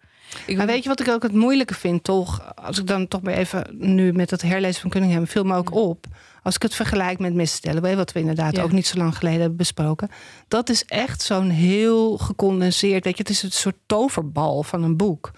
[0.46, 2.54] Ik Maar weet je wat ik ook het moeilijke vind, toch?
[2.54, 5.74] Als ik dan toch maar even nu met het herlezen van Cunningham viel me ook
[5.74, 6.06] op.
[6.46, 8.62] Als ik het vergelijk met Miss Dalloway, wat we inderdaad Ja.
[8.62, 10.08] ook niet zo lang geleden hebben besproken.
[10.48, 13.04] Dat is echt zo'n heel gecondenseerd.
[13.04, 15.30] Weet je, het is een soort toverbal van een boek.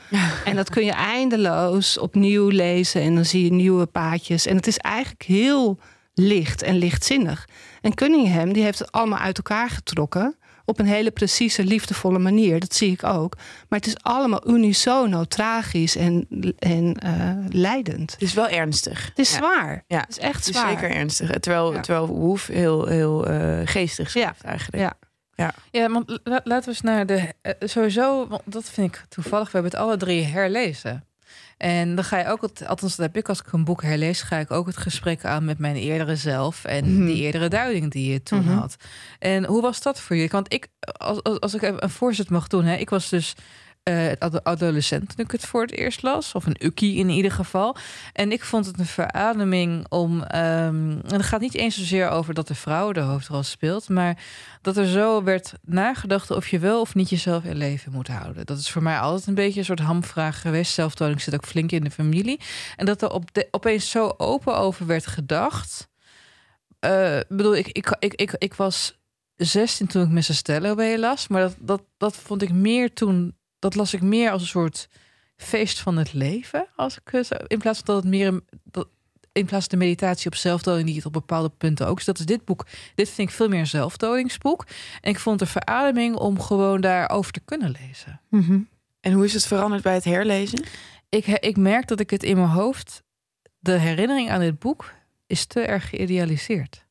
[0.45, 3.03] En dat kun je eindeloos opnieuw lezen.
[3.03, 4.47] En dan zie je nieuwe paadjes.
[4.47, 5.79] En het is eigenlijk heel
[6.15, 7.49] licht en lichtzinnig.
[7.81, 10.37] En Cunningham, die heeft het allemaal uit elkaar getrokken.
[10.69, 12.61] Op een hele precieze, liefdevolle manier.
[12.61, 13.37] Dat zie ik ook.
[13.69, 16.27] Maar het is allemaal unisono, tragisch en,
[16.59, 18.13] en eh, leidend.
[18.13, 19.07] Het is wel ernstig.
[19.09, 19.37] Het is Ja.
[19.37, 19.85] zwaar.
[19.87, 20.69] Ja, Het is echt Het is zwaar.
[20.79, 21.39] zeker ernstig.
[21.39, 21.81] Terwijl, Ja.
[21.81, 24.83] terwijl Woef heel, heel eh, geestig schrijft eigenlijk.
[25.37, 25.53] Ja.
[25.71, 27.33] Ja, want la- laten we eens naar de.
[27.43, 29.45] eh, sowieso, want dat vind ik toevallig.
[29.47, 31.05] We hebben het alle drie herlezen.
[31.59, 34.23] En dan ga je ook, het, althans dat heb ik als ik een boek herlees,
[34.23, 37.07] ga ik ook het gesprek aan met mijn eerdere zelf en Mhm.
[37.07, 38.55] die eerdere duiding die je toen Mhm.
[38.59, 38.77] had.
[39.19, 40.29] En hoe was dat voor je?
[40.29, 43.35] Want ik, als, als, als ik even een voorzet mag doen, hè, ik was dus
[43.89, 47.31] eh, ado- adolescent toen ik het voor het eerst las, of een ukkie in ieder
[47.31, 47.77] geval.
[48.13, 50.23] En ik vond het een verademing om.
[50.23, 54.19] ehm, en het gaat niet eens zozeer over dat de vrouw de hoofdrol speelt, maar
[54.63, 58.47] dat er zo werd nagedacht of je wel of niet jezelf in leven moet houden.
[58.47, 60.73] Dat is voor mij altijd een beetje een soort hamvraag geweest.
[60.73, 62.41] Zelfdoding zit ook flink in de familie.
[62.77, 65.89] En dat er op opeens zo open over werd gedacht.
[66.79, 68.99] Eh, bedoel, ik, ik, ik, ik, was
[69.37, 70.43] 16 toen ik Mrs.
[70.43, 71.29] Dalloway las.
[71.29, 73.37] Maar dat, dat, dat vond ik meer toen...
[73.59, 74.89] Dat las ik meer als een soort
[75.37, 76.67] feest van het leven.
[76.77, 78.27] Als ik, eh, zo- in plaats van dat het meer...
[78.27, 78.89] een- Dat,
[79.33, 82.05] in plaats van de meditatie op zelfdoding die het op bepaalde punten ook is.
[82.05, 82.67] Dat is dit boek.
[82.95, 84.67] Dit vind ik veel meer een zelfdodingsboek.
[85.01, 88.21] En ik vond het een verademing om gewoon daarover te kunnen lezen.
[88.31, 88.61] Mhm.
[89.01, 90.65] En hoe is het veranderd bij het herlezen?
[91.09, 93.03] Ik, ik merk dat ik het in mijn hoofd...
[93.61, 94.93] De herinnering aan dit boek
[95.27, 96.87] is te erg geïdealiseerd.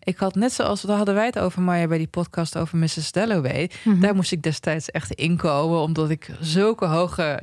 [0.00, 3.12] Ik had net zoals, daar hadden wij het over Maya bij die podcast over Mrs.
[3.12, 3.70] Dalloway.
[3.84, 4.00] Mhm.
[4.00, 7.42] Daar moest ik destijds echt inkomen, omdat ik zulke hoge,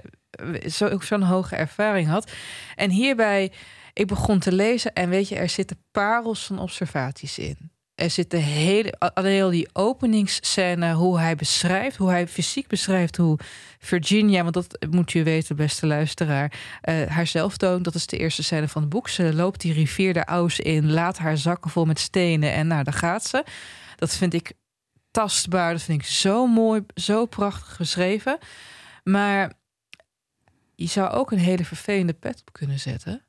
[0.70, 2.32] zo, zo'n hoge ervaring had.
[2.76, 3.52] En hierbij,
[3.94, 7.72] ik begon te lezen en weet je, er zitten parels van observaties in.
[7.96, 13.40] Er zit de hele, alleen die openingsscène, hoe hij beschrijft, hoe hij fysiek beschrijft, hoe
[13.80, 17.84] Virginia, want dat moet je weten, beste luisteraar, eh haar zelf toont.
[17.84, 19.10] Dat is de eerste scène van het boek.
[19.10, 22.84] Ze loopt die rivier de Aus in, laat haar zakken vol met stenen en nou,
[22.84, 23.44] daar gaat ze.
[23.96, 24.54] Dat vind ik
[25.12, 28.38] tastbaar, dat vind ik zo mooi, zo prachtig geschreven.
[29.04, 29.54] Maar
[30.76, 33.25] je zou ook een hele vervelende pet op kunnen zetten.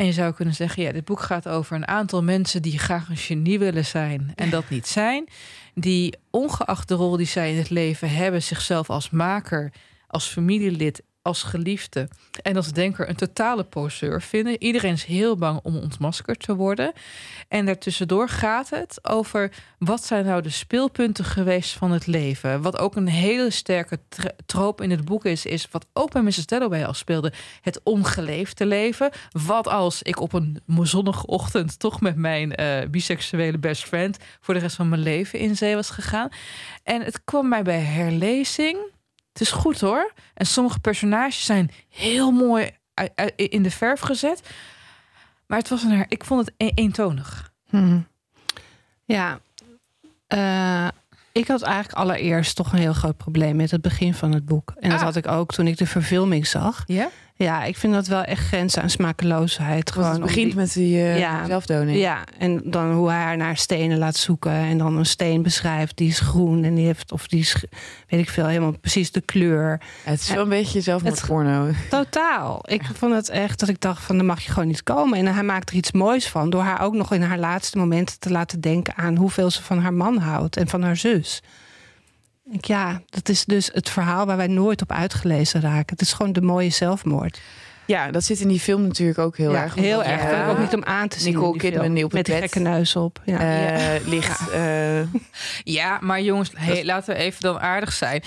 [0.00, 3.08] En je zou kunnen zeggen, ja, dit boek gaat over een aantal mensen die graag
[3.08, 5.28] een genie willen zijn en dat niet zijn.
[5.74, 9.72] Die ongeacht de rol die zij in het leven hebben, zichzelf als maker,
[10.06, 12.08] als familielid als geliefde
[12.42, 14.62] en als denker een totale poseur vinden.
[14.62, 16.92] Iedereen is heel bang om ontmaskerd te worden.
[17.48, 22.62] En daartussendoor gaat het over wat zijn nou de speelpunten geweest van het leven.
[22.62, 23.98] Wat ook een hele sterke
[24.46, 26.46] troop in het boek is, is wat ook bij Mrs.
[26.46, 29.10] Dalloway al speelde: het ongeleefde leven.
[29.44, 34.54] Wat als ik op een zonnige ochtend toch met mijn uh, biseksuele best friend voor
[34.54, 36.28] de rest van mijn leven in zee was gegaan.
[36.82, 38.78] En het kwam mij bij herlezing
[39.32, 40.12] het is goed hoor.
[40.34, 42.70] En sommige personages zijn heel mooi
[43.36, 44.50] in de verf gezet.
[45.46, 47.52] Maar het was een, ik vond het e-, eentonig.
[47.68, 48.06] Hmm.
[49.04, 49.40] Ja,
[50.28, 50.88] uh,
[51.32, 54.74] ik had eigenlijk allereerst toch een heel groot probleem met het begin van het boek.
[54.78, 55.04] En dat ah.
[55.04, 56.82] had ik ook toen ik de verfilming zag.
[56.86, 57.08] Ja?
[57.44, 59.92] Ja, ik vind dat wel echt grenzen aan smakeloosheid.
[59.92, 61.98] Gewoon het begint met die uh, ja, zelfdoning.
[61.98, 64.52] Ja, en dan hoe hij haar naar stenen laat zoeken.
[64.52, 66.64] En dan een steen beschrijft, die is groen.
[66.64, 67.64] En die heeft, of die is,
[68.08, 69.80] weet ik veel, helemaal precies de kleur.
[70.02, 71.70] het is wel een beetje zelfmoordporno.
[71.90, 72.60] Totaal.
[72.62, 75.18] Ik vond het echt dat ik dacht van, dan mag je gewoon niet komen.
[75.18, 76.50] En hij maakt er iets moois van.
[76.50, 79.78] Door haar ook nog in haar laatste momenten te laten denken aan hoeveel ze van
[79.78, 80.56] haar man houdt.
[80.56, 81.42] En van haar zus.
[82.58, 85.86] Ja, dat is dus het verhaal waar wij nooit op uitgelezen raken.
[85.96, 87.40] Het is gewoon de mooie zelfmoord.
[87.90, 89.74] Ja, dat zit in die film natuurlijk ook heel erg.
[89.74, 90.22] Heel erg.
[90.22, 90.50] Ja.
[90.50, 91.32] ook niet om aan te zien.
[91.32, 93.20] Nicole Kidman op met neus op.
[93.24, 93.40] Ja.
[93.40, 94.40] Uh, ligt.
[94.52, 94.98] Ja.
[94.98, 95.06] Uh...
[95.64, 95.98] ja.
[96.00, 98.22] maar jongens, hey, laten we even dan aardig zijn.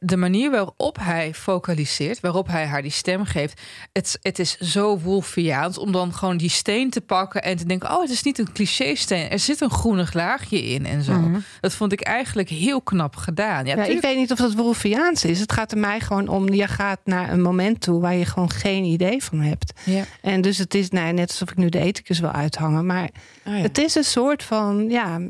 [0.00, 3.60] De manier waarop hij focaliseert, waarop hij haar die stem geeft,
[3.92, 7.90] het, het is zo Wolfiaans om dan gewoon die steen te pakken en te denken:
[7.90, 9.30] oh, het is niet een cliché steen.
[9.30, 11.12] Er zit een groenig laagje in en zo.
[11.12, 11.44] Mm -hmm.
[11.60, 13.66] Dat vond ik eigenlijk heel knap gedaan.
[13.66, 15.40] Ja, ik weet niet of dat Wolfiaans is.
[15.40, 16.52] Het gaat er mij gewoon om.
[16.52, 19.72] Je gaat naar een moment toe waar je gewoon geen idee idee van hebt.
[19.84, 20.04] Ja.
[20.20, 22.86] En dus het is nou, net alsof ik nu de ethicus wil uithangen.
[22.86, 23.08] Maar
[23.46, 25.20] oh het is een soort van ja,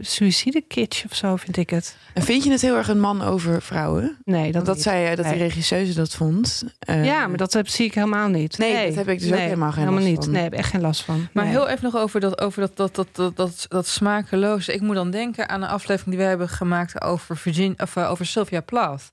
[0.00, 1.96] suicide kitsch of zo, vind ik het.
[2.14, 4.16] En vind je het heel erg een man over vrouwen?
[4.24, 5.34] Nee, dat, dat zei je dat nee.
[5.34, 6.64] die regisseuse dat vond.
[6.90, 8.58] Uh, ja, maar dat heb, zie ik helemaal niet.
[8.58, 10.24] Nee, nee dat heb ik dus ook helemaal geen helemaal niet.
[10.24, 10.32] Van.
[10.32, 11.28] Nee, heb echt geen last van.
[11.32, 14.74] Maar heel even nog over dat, over dat, dat, dat, dat, dat, dat smakeloze.
[14.74, 18.10] Ik moet dan denken aan een aflevering die we hebben gemaakt over Virginia, of uh,
[18.10, 19.10] over Sylvia Plath.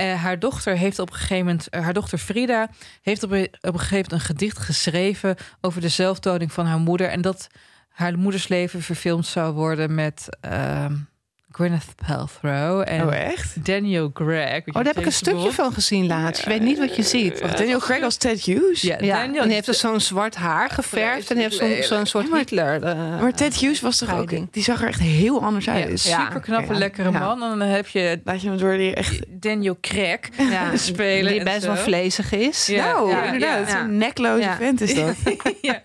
[0.00, 2.68] Uh, haar dochter heeft op een gegeven moment, uh, haar dochter Frida,
[3.02, 6.78] heeft op een, op een gegeven moment een gedicht geschreven over de zelfdoding van haar
[6.78, 7.08] moeder.
[7.08, 7.48] En dat
[7.88, 10.28] haar moeders leven verfilmd zou worden met.
[11.50, 13.66] Gwyneth Paltrow en oh, echt?
[13.66, 14.66] Daniel Craig.
[14.66, 16.42] Oh, daar heb ik een stukje van gezien laatst.
[16.44, 17.42] Je weet niet wat je ziet.
[17.42, 18.80] Of Daniel Craig als Ted Hughes?
[18.80, 19.16] Ja, ja.
[19.16, 22.74] Daniel, en hij heeft dus zo'n zwart haar geverfd en heeft zo'n zo'n soort Hitler.
[22.74, 24.30] Uh, maar Ted Hughes was toch ook...
[24.50, 26.02] Die zag er echt heel anders uit.
[26.02, 27.42] Ja, super knappe, lekkere man.
[27.42, 28.20] En dan heb je...
[28.24, 29.20] Laat je hem door die echt...
[29.28, 31.32] Daniel Craig ja, spelen.
[31.32, 32.66] Die best wel vlezig is.
[32.66, 33.72] Ja, nou, inderdaad.
[33.72, 35.16] Een nekloze vent is dat.
[35.62, 35.80] ja.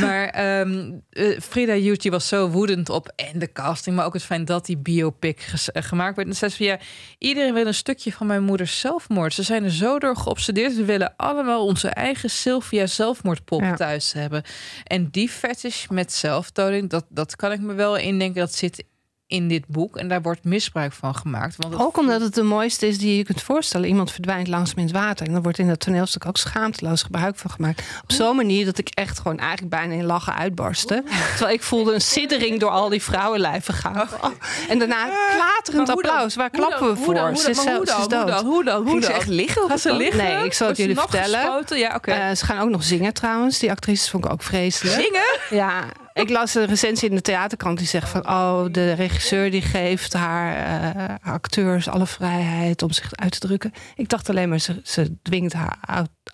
[0.00, 4.22] Maar um, uh, Frida Hughes was zo woedend op en de casting, maar ook het
[4.22, 4.76] feit dat die
[5.06, 6.28] biopic eh, gemaakt werd.
[6.28, 6.78] En zei van ja,
[7.18, 9.34] iedereen wil een stukje van mijn moeders zelfmoord.
[9.34, 10.76] Ze zijn er zo door geobsedeerd.
[10.76, 14.42] We willen allemaal onze eigen Sylvia zelfmoordpop thuis hebben.
[14.84, 18.40] En die fetish met zelfdoding, dat, dat kan ik me wel indenken.
[18.40, 18.84] Dat zit
[19.26, 19.96] in dit boek.
[19.96, 21.56] En daar wordt misbruik van gemaakt.
[21.58, 23.88] Want ook omdat het de mooiste is die je kunt voorstellen.
[23.88, 25.26] Iemand verdwijnt langzaam in het water.
[25.26, 27.82] En dan wordt in dat toneelstuk ook schaamteloos gebruik van gemaakt.
[28.02, 31.02] Op zo'n manier dat ik echt gewoon eigenlijk bijna in lachen uitbarstte.
[31.36, 34.08] Terwijl ik voelde een siddering door al die vrouwenlijven gaan.
[34.22, 34.30] Oh.
[34.68, 36.34] En daarna klaterend applaus.
[36.34, 37.36] Waar klappen we voor?
[37.36, 37.90] Ze is dood.
[37.90, 38.86] Hoe dan?
[38.86, 39.02] Hoe dan?
[39.02, 39.68] ze echt liggen?
[39.68, 40.24] Gaan ze liggen?
[40.24, 41.64] Nee, ik zal het jullie vertellen.
[41.68, 43.58] Ja, uh, ze gaan ook nog zingen trouwens.
[43.58, 44.94] Die actrices vond ik ook vreselijk.
[44.94, 45.38] Zingen?
[45.50, 45.84] Ja,
[46.16, 48.28] ik las een recensie in de theaterkrant die zegt van...
[48.28, 50.56] oh, de regisseur die geeft haar
[50.96, 53.72] uh, acteurs alle vrijheid om zich uit te drukken.
[53.94, 55.78] Ik dacht alleen maar, ze, ze dwingt haar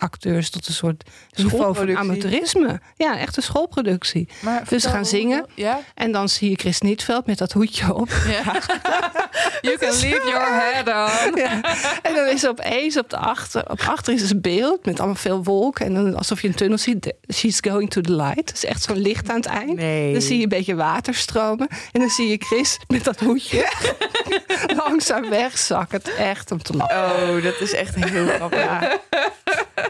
[0.02, 2.80] acteurs tot een soort niveau van amateurisme.
[2.96, 4.28] Ja, echt een schoolproductie.
[4.40, 5.46] Maar dus ze gaan zingen.
[5.54, 5.80] Ja?
[5.94, 8.08] En dan zie je Chris Nietveld met dat hoedje op.
[8.26, 8.42] Ja.
[9.68, 11.36] you can leave your head on.
[11.36, 11.60] Ja.
[12.02, 15.16] En dan is er opeens op de achter, op achter is een beeld met allemaal
[15.16, 15.86] veel wolken.
[15.86, 17.12] En dan alsof je een tunnel ziet.
[17.34, 18.36] She's going to the light.
[18.48, 19.76] Het is echt zo'n licht aan het eind.
[19.76, 20.12] Nee.
[20.12, 21.68] Dan zie je een beetje water stromen.
[21.92, 23.68] En dan zie je Chris met dat hoedje
[24.84, 25.98] langzaam wegzakken.
[25.98, 26.96] Het echt om te lachen.
[26.96, 28.58] Oh, dat is echt heel grappig.
[28.58, 29.00] Ja.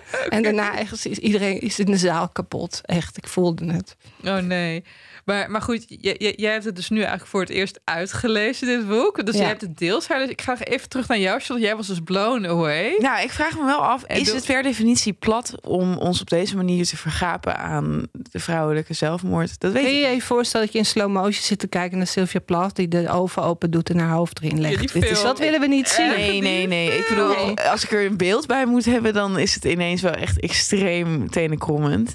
[0.29, 2.81] En daarna is iedereen is in de zaal kapot.
[2.85, 3.97] Echt, ik voelde het.
[4.25, 4.85] Oh nee.
[5.25, 8.89] Maar, maar goed, jij, jij hebt het dus nu eigenlijk voor het eerst uitgelezen, dit
[8.89, 9.27] boek.
[9.27, 11.67] Dus jij hebt het deels Dus ik ga even terug naar jou, Charlotte.
[11.67, 12.97] Jij was dus blown away.
[12.99, 16.57] Nou, ik vraag me wel af, is het per definitie plat om ons op deze
[16.57, 19.61] manier te vergapen aan de vrouwelijke zelfmoord?
[19.61, 21.99] Dat weet Kun je je even voorstellen dat je in slow motion zit te kijken
[21.99, 24.93] naar Sylvia Plath, die de oven open doet en haar hoofd erin legt?
[24.93, 26.09] Dit is, dat willen we niet zien.
[26.09, 26.99] Nee, nee, nee.
[26.99, 30.13] Ik bedoel, als ik er een beeld bij moet hebben, dan is het ineens wel
[30.13, 32.15] echt extreem tenenkrommend.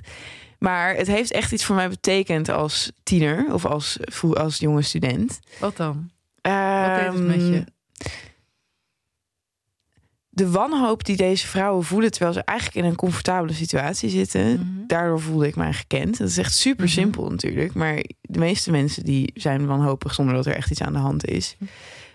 [0.60, 3.98] Maar het heeft echt iets voor mij betekend als tiener of als,
[4.34, 5.40] als jonge student.
[5.60, 6.10] Wat dan?
[6.42, 7.64] Wat deed het met je?
[10.30, 14.88] de wanhoop die deze vrouwen voelen terwijl ze eigenlijk in een comfortabele situatie zitten, Mhm.
[14.88, 16.18] daardoor voelde ik mij gekend.
[16.18, 16.94] Dat is echt super Mhm.
[16.94, 20.94] simpel natuurlijk, maar de meeste mensen die zijn wanhopig zonder dat er echt iets aan
[20.94, 21.58] de hand is.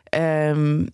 [0.05, 0.87] Ehm,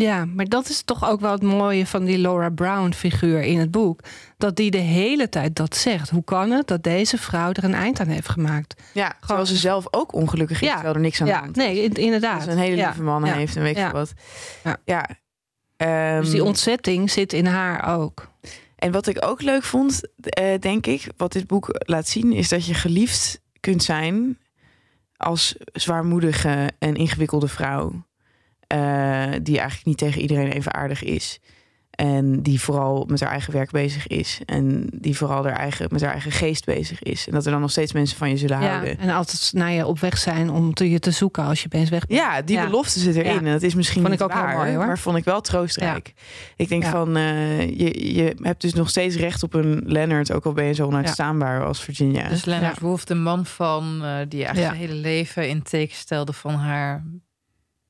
[0.00, 3.58] Ja, maar dat is toch ook wel het mooie van die Laura Brown figuur in
[3.58, 4.00] het boek.
[4.36, 6.10] Dat die de hele tijd dat zegt.
[6.10, 8.82] Hoe kan het dat deze vrouw er een eind aan heeft gemaakt?
[8.94, 10.72] ja, terwijl ze zelf ook ongelukkig is, Ja.
[10.74, 11.64] terwijl er niks aan de Ja, hand is.
[11.64, 12.34] nee, in- inderdaad.
[12.34, 13.92] Dat ze een hele Ja, lieve man ja, heeft en weet ja.
[13.92, 14.12] wat.
[14.64, 14.76] Ja.
[14.84, 15.08] Ja.
[15.76, 18.30] Ehm, Dus die ontzetting zit in haar ook.
[18.76, 22.48] En wat ik ook leuk vond, eh, denk ik, wat dit boek laat zien, is
[22.48, 24.38] dat je geliefd kunt zijn
[25.16, 28.06] als zwaarmoedige en ingewikkelde vrouw.
[28.68, 31.38] Eh, die eigenlijk niet tegen iedereen even aardig is.
[31.90, 34.40] En die vooral met haar eigen werk bezig is.
[34.46, 37.26] En die vooral haar eigen, met haar eigen geest bezig is.
[37.26, 38.98] En dat er dan nog steeds mensen van je zullen Ja, houden.
[38.98, 41.90] en altijd naar je op weg zijn om te, je te zoeken als je opeens
[41.90, 42.20] weg bent.
[42.20, 42.64] Ja, die Ja.
[42.64, 43.32] belofte zit erin.
[43.32, 43.38] Ja.
[43.38, 44.86] En dat is misschien Vond niet ik ook heel waar, mooi, hoor.
[44.86, 46.12] maar vond ik wel troostrijk.
[46.56, 46.90] Ik denk Ja.
[46.90, 50.64] van, eh, je, je hebt dus nog steeds recht op een Leonard, ook al ben
[50.64, 52.28] je zo onuitstaanbaar als Virginia.
[52.28, 52.82] Dus Leonard Ja.
[52.82, 54.64] Wolf, de man van eh, die eigenlijk Ja.
[54.66, 57.04] zijn hele leven in teken stelde van haar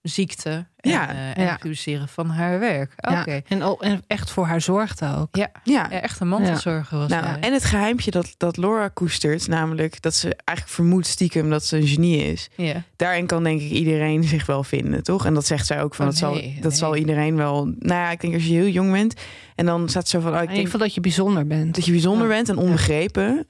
[0.02, 1.08] ziekte en, Ja.
[1.08, 1.58] eh, en Ja.
[1.60, 2.92] het van haar werk.
[2.96, 3.30] Oké.
[3.32, 5.36] Ja, en, ook- en echt voor haar zorgde ook.
[5.36, 5.48] Ja.
[5.64, 5.90] ja.
[5.90, 7.40] echt een mantelzorger was Nou, hij.
[7.40, 11.76] en het geheimpje dat, dat Laura koestert, namelijk dat ze eigenlijk vermoedt stiekem dat ze
[11.76, 12.48] een genie is.
[12.56, 12.82] Ja.
[12.96, 15.26] Daarin kan denk ik iedereen zich wel vinden, toch?
[15.26, 16.70] En dat zegt zij ook van, Oh, dat, zal, dat nee.
[16.70, 17.64] zal iedereen wel...
[17.64, 19.14] Nou ja, ik denk als je heel jong bent
[19.54, 21.74] en dan staat zo van, oh, ik denk geval dat je bijzonder bent.
[21.74, 23.46] dat je bijzonder bent en onbegrepen.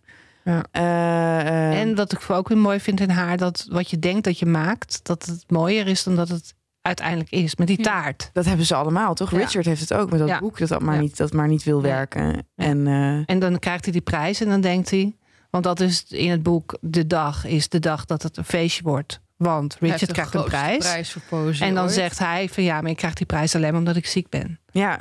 [0.51, 0.65] Ja.
[0.71, 1.41] Eh,
[1.73, 4.39] eh, En wat ik ook weer mooi vind in haar, dat wat je denkt dat
[4.39, 7.57] je maakt, dat het mooier is dan dat het uiteindelijk is.
[7.57, 7.83] Met die Ja.
[7.85, 8.31] taart.
[8.33, 9.31] Dat hebben ze allemaal, toch?
[9.31, 9.39] Ja.
[9.39, 11.83] Richard heeft het ook met dat boek dat dat maar, niet, dat maar niet wil
[11.83, 12.47] werken.
[12.55, 15.17] En eh, En dan krijgt hij die prijs en dan denkt hij,
[15.51, 18.83] want dat is in het boek, de dag is de dag dat het een feestje
[18.83, 19.21] wordt.
[19.37, 20.79] Want Richard krijgt een prijs.
[20.79, 21.93] prijs voor poëzie En dan ooit.
[21.93, 24.61] zegt hij van ja, maar ik krijg die prijs alleen maar omdat ik ziek ben.
[24.71, 24.99] ja.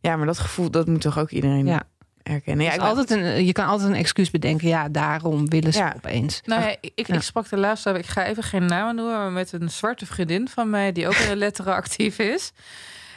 [0.00, 1.82] ja, maar dat gevoel, dat moet toch ook iedereen Ja.
[2.30, 2.64] Herkennen.
[2.64, 4.68] Ja, Dus ik ben- altijd een, je kan altijd een excuus bedenken.
[4.68, 5.92] Ja, daarom willen ze Ja.
[5.96, 6.40] opeens.
[6.44, 7.14] Nou ja, ik, Ja.
[7.14, 10.48] ik sprak de laatste, ik ga even geen namen noemen, maar met een zwarte vriendin
[10.48, 12.52] van mij die ook in de letteren actief is.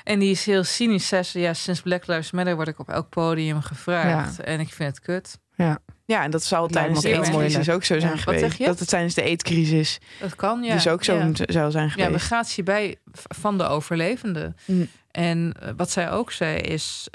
[0.03, 1.07] En die is heel cynisch.
[1.07, 4.39] Zei ze, ja, sinds Black Lives Matter word ik op elk podium gevraagd.
[4.39, 5.37] En ik vind het kut.
[6.05, 7.69] Ja, en dat zal tijdens de eetcrisis moeilijk.
[7.69, 7.99] ook zo Ja.
[7.99, 8.41] zijn Wat geweest.
[8.43, 8.65] zeg je?
[8.65, 10.73] Dat het tijdens de eetcrisis Dat kan, ja.
[10.73, 11.29] dus ook zo ja.
[11.33, 12.11] zou zijn Ja, geweest.
[12.11, 14.55] migratie bij van de overlevenden.
[14.65, 14.87] Mm.
[15.13, 17.07] En eh, wat zij ook zei is,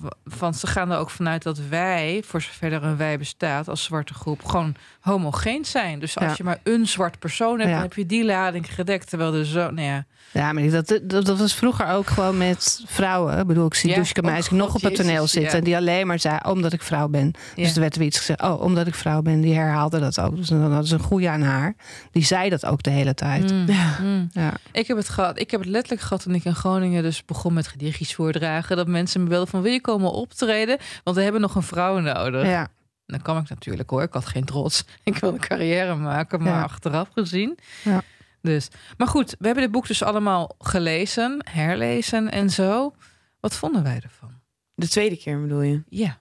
[0.00, 3.68] w- van ze gaan er ook vanuit dat wij, voor zover er een wij bestaat
[3.68, 5.98] als zwarte groep, gewoon homogeen zijn.
[5.98, 6.34] Dus als Ja.
[6.36, 7.74] je maar een zwart persoon hebt, Ja.
[7.74, 9.08] dan heb je die lading gedekt.
[9.08, 12.82] Terwijl er zo, nou ja, Ja, maar dat, dat, dat was vroeger ook gewoon met
[12.86, 13.38] vrouwen.
[13.38, 15.58] Ik bedoel, ik zie Ja, Dushka nog op het toneel zitten.
[15.58, 17.32] En die alleen maar zei, omdat ik vrouw ben.
[17.54, 18.42] Dus er werd weer iets gezegd.
[18.42, 19.40] Oh, omdat ik vrouw ben.
[19.40, 20.36] Die herhaalde dat ook.
[20.36, 21.74] Dus dan hadden ze een goeie aan haar.
[22.12, 23.50] Die zei dat ook de hele tijd.
[23.52, 23.96] Mm, Ja.
[24.02, 24.28] mm.
[24.32, 24.52] Ja.
[24.72, 25.38] Ik heb het gehad.
[25.40, 28.76] Ik heb het letterlijk gehad toen ik in Groningen dus begon met gedichtjes voordragen.
[28.76, 30.78] Dat mensen me wilden van wil je komen optreden?
[31.04, 32.46] Want we hebben nog een vrouw nodig.
[32.46, 32.60] ja.
[33.06, 34.02] En dan kwam ik natuurlijk hoor.
[34.02, 34.84] Ik had geen trots.
[35.04, 36.62] Ik wilde een carrière maken, maar Ja.
[36.62, 37.58] achteraf gezien.
[37.84, 38.02] Ja.
[38.42, 38.68] Dus.
[38.96, 42.94] Maar goed, we hebben dit boek dus allemaal gelezen, herlezen en zo.
[43.40, 44.30] Wat vonden wij ervan?
[44.74, 45.82] De tweede keer bedoel je?
[45.88, 46.18] Ja.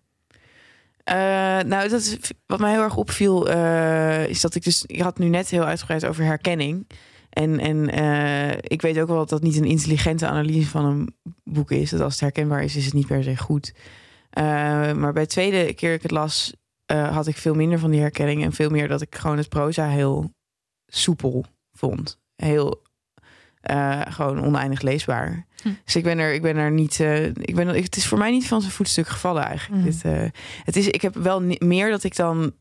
[1.04, 1.16] Eh,
[1.68, 4.84] nou, dat is, wat mij heel erg opviel, eh, is dat ik dus...
[4.86, 6.88] Ik had nu net heel uitgebreid over herkenning.
[7.32, 11.16] En, en eh, ik weet ook wel dat dat niet een intelligente analyse van een
[11.44, 11.90] boek is.
[11.90, 13.74] Dat als het herkenbaar is, is het niet per se goed.
[14.30, 14.44] Eh,
[14.94, 16.54] maar bij de tweede keer ik het las,
[16.86, 18.44] eh, had ik veel minder van die herkenning.
[18.44, 20.34] En veel meer dat ik gewoon het proza heel
[20.88, 22.20] soepel vond.
[22.36, 22.82] Heel
[24.10, 25.46] gewoon oneindig leesbaar.
[25.62, 25.70] Hm.
[25.86, 27.00] Dus ik ben er, ik ben er niet.
[27.34, 29.84] ik ben, het is voor mij niet van zijn voetstuk gevallen eigenlijk.
[29.84, 30.24] Dit, eh,
[30.64, 32.54] het is, ik heb wel meer dat ik dan.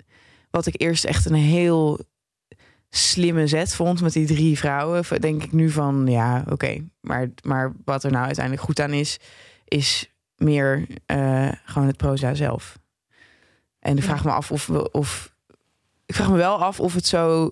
[0.50, 2.00] Wat ik eerst echt een heel
[2.90, 5.20] slimme zet vond met die drie vrouwen.
[5.20, 6.84] Denk ik nu van ja, oké.
[7.00, 9.18] Maar, maar wat er nou uiteindelijk goed aan is,
[9.64, 12.78] is meer eh, gewoon het proza zelf.
[13.78, 15.34] En ik vraag me af of, we- of.
[16.06, 17.50] Ik vraag me wel af of het zo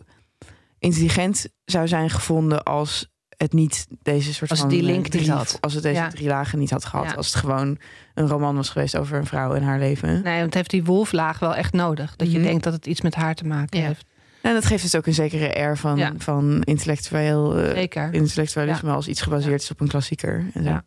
[0.78, 5.30] intelligent zou zijn gevonden als het niet deze soort Als van die link niet drie-
[5.30, 5.58] had.
[5.60, 6.08] Als het deze Ja.
[6.08, 7.06] drie lagen niet had gehad.
[7.06, 7.12] Ja.
[7.14, 7.78] Als het gewoon
[8.14, 10.08] een roman was geweest over een vrouw en haar leven.
[10.22, 12.16] Nee, want het heeft die wolflaag wel echt nodig.
[12.16, 12.46] Dat je Mhm.
[12.46, 13.86] denkt dat het iets met haar te maken Ja.
[13.86, 14.04] heeft.
[14.48, 16.12] En dat geeft dus ook een zekere air van, Ja.
[16.18, 18.14] van intellectueel, eh, Zeker.
[18.14, 20.46] intellectualisme als iets gebaseerd is op een klassieker.
[20.54, 20.68] En zo.
[20.68, 20.84] Ja.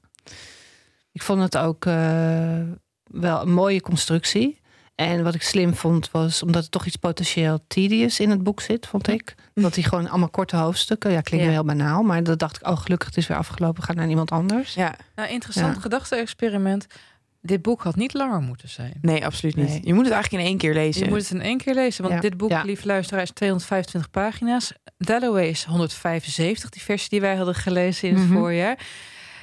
[1.12, 2.60] Ik vond het ook eh,
[3.04, 4.60] wel een mooie constructie.
[4.96, 8.62] En wat ik slim vond was, omdat er toch iets potentieel tedious in het boek
[8.62, 9.36] zit, vond ik.
[9.54, 11.52] Dat hij gewoon allemaal korte hoofdstukken, ja, klinkt Ja.
[11.52, 12.04] heel banaal.
[12.04, 14.74] Maar dat dacht ik, oh gelukkig, het is weer afgelopen, ga naar iemand anders.
[14.74, 15.82] Ja, Nou, interessant Ja.
[15.82, 16.88] gedachte-experiment.
[17.42, 18.94] Dit boek had niet langer moeten zijn.
[19.02, 19.68] nee, absoluut niet.
[19.68, 19.80] Nee.
[19.84, 21.04] Je moet het eigenlijk in één keer lezen.
[21.04, 22.04] Je moet het in één keer lezen.
[22.04, 22.22] Want Ja.
[22.22, 22.62] dit boek, Ja.
[22.64, 24.74] lieve luisteraar, is 225 pagina's.
[24.98, 28.38] Dalloway is 175, die versie die wij hadden gelezen in het Mhm.
[28.38, 28.78] voorjaar.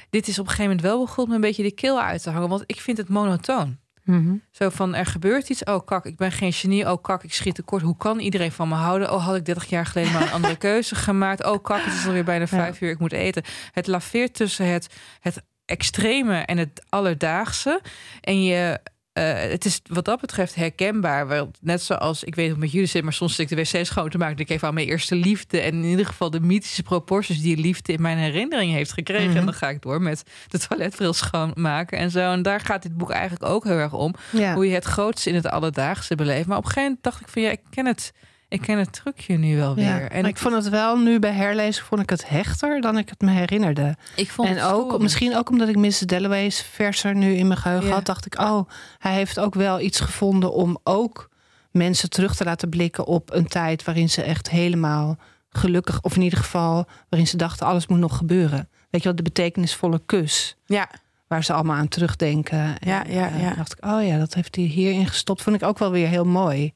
[0.09, 2.49] dit is op een gegeven moment wel begonnen een beetje de keel uit te hangen.
[2.49, 3.77] Want ik vind het monotoon.
[4.03, 4.33] Mhm.
[4.51, 5.63] Zo van, er gebeurt iets.
[5.63, 6.91] Oh, kak, ik ben geen genie.
[6.91, 7.81] Oh, kak, ik schiet tekort.
[7.81, 9.13] Hoe kan iedereen van me houden?
[9.13, 11.45] Oh, had ik 30 jaar geleden maar een andere keuze gemaakt.
[11.45, 12.89] Oh, kak, het is alweer bijna vijf uur.
[12.89, 13.43] Ik moet eten.
[13.71, 14.87] Het laveert tussen het,
[15.19, 17.81] het extreme en het alledaagse.
[18.21, 18.79] En je
[19.13, 21.27] uh, het is wat dat betreft herkenbaar.
[21.27, 23.63] Want net zoals, ik weet hoe het met jullie zit, maar soms zit ik de
[23.79, 24.35] wc schoon te maken.
[24.35, 25.59] denk ik even aan mijn eerste liefde.
[25.59, 29.27] En in ieder geval de mythische proporties die liefde in mijn herinnering heeft gekregen.
[29.29, 29.45] En Mhm.
[29.45, 32.31] dan ga ik door met de toiletbril schoonmaken en zo.
[32.31, 34.13] En daar gaat dit boek eigenlijk ook heel erg om.
[34.31, 34.53] Ja.
[34.53, 36.47] Hoe je het grootste in het alledaagse beleeft.
[36.47, 38.11] Maar op een gegeven moment dacht ik van ja, ik ken het.
[38.49, 39.85] Ik ken het trucje nu wel weer.
[39.85, 43.09] Ja, en ik vond het wel nu bij herlezen vond ik het hechter dan ik
[43.09, 43.95] het me herinnerde.
[44.15, 45.99] ik vond en ook misschien ook omdat ik Mrs.
[45.99, 47.93] Dalloway's verser nu in mijn geheugen Ja.
[47.93, 51.29] had, dacht ik, oh, hij heeft ook wel iets gevonden om ook
[51.71, 55.17] mensen terug te laten blikken op een tijd waarin ze echt helemaal
[55.49, 58.69] gelukkig, of in ieder geval waarin ze dachten alles moet nog gebeuren.
[58.89, 60.55] Weet je wel, de betekenisvolle kus.
[60.65, 60.89] Ja.
[61.27, 62.59] Waar ze allemaal aan terugdenken.
[62.59, 63.53] En, Ja, ja, eh, ja.
[63.53, 65.41] dacht ik, oh ja, dat heeft hij hierin gestopt.
[65.41, 66.73] Vond ik ook wel weer heel mooi.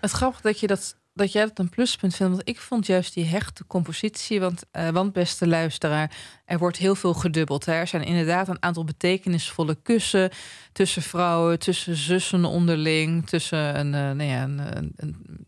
[0.00, 2.40] Het grappig dat je dat, dat jij dat een pluspunt vindt.
[2.48, 4.40] Ik vond juist die hechte compositie.
[4.40, 7.64] Want, eh, want beste luisteraar, er wordt heel veel gedubbeld.
[7.64, 7.72] Hè.
[7.72, 10.30] Er zijn inderdaad een aantal betekenisvolle kussen
[10.72, 14.94] tussen vrouwen, tussen zussen onderling, tussen een, eh, nou ja, een-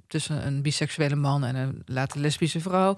[0.07, 2.97] tussen een biseksuele man en een later lesbische vrouw.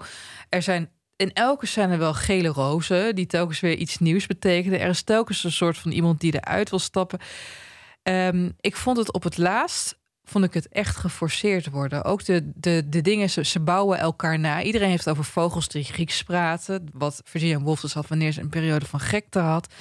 [0.49, 4.79] Er zijn in elke scène wel gele rozen, die telkens weer iets nieuws betekenen.
[4.79, 7.19] Er is telkens een soort van iemand die eruit wil stappen.
[8.03, 9.99] Ehm, ik vond het op het laatst
[10.31, 12.03] vond ik het echt geforceerd worden.
[12.03, 14.63] Ook de, de, de dingen, ze, ze bouwen elkaar na.
[14.63, 16.89] Iedereen heeft over vogels die Grieks praten.
[16.93, 19.73] Wat Virginia Woolf dus had wanneer ze een periode van gekte had.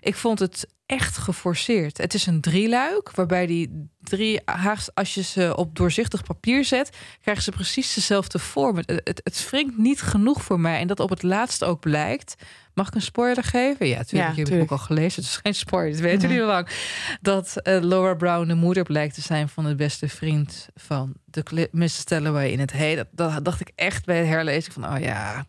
[0.00, 1.98] Ik vond het echt geforceerd.
[1.98, 6.96] Het is een drieluik, waarbij die drie haast, als je ze op doorzichtig papier zet,
[7.20, 8.76] krijgen ze precies dezelfde vorm.
[8.76, 10.78] Het, het, het wringt niet genoeg voor mij.
[10.80, 12.34] En dat op het laatste ook blijkt.
[12.74, 13.86] Mag ik een spoiler geven?
[13.86, 14.10] Ja, natuurlijk.
[14.12, 14.72] Ja, Ja, heb ik tuurlijk.
[14.72, 15.22] ook al gelezen.
[15.22, 16.68] Het is geen spoiler, dat weten jullie al lang.
[17.20, 21.68] Dat eh, Laura Brown de moeder blijkt te zijn van de beste vriend van de
[21.72, 22.04] Mrs.
[22.04, 22.94] Dalloway in het hey.
[22.94, 25.46] Dat, dat dacht ik echt bij het herlezen van, oh ja,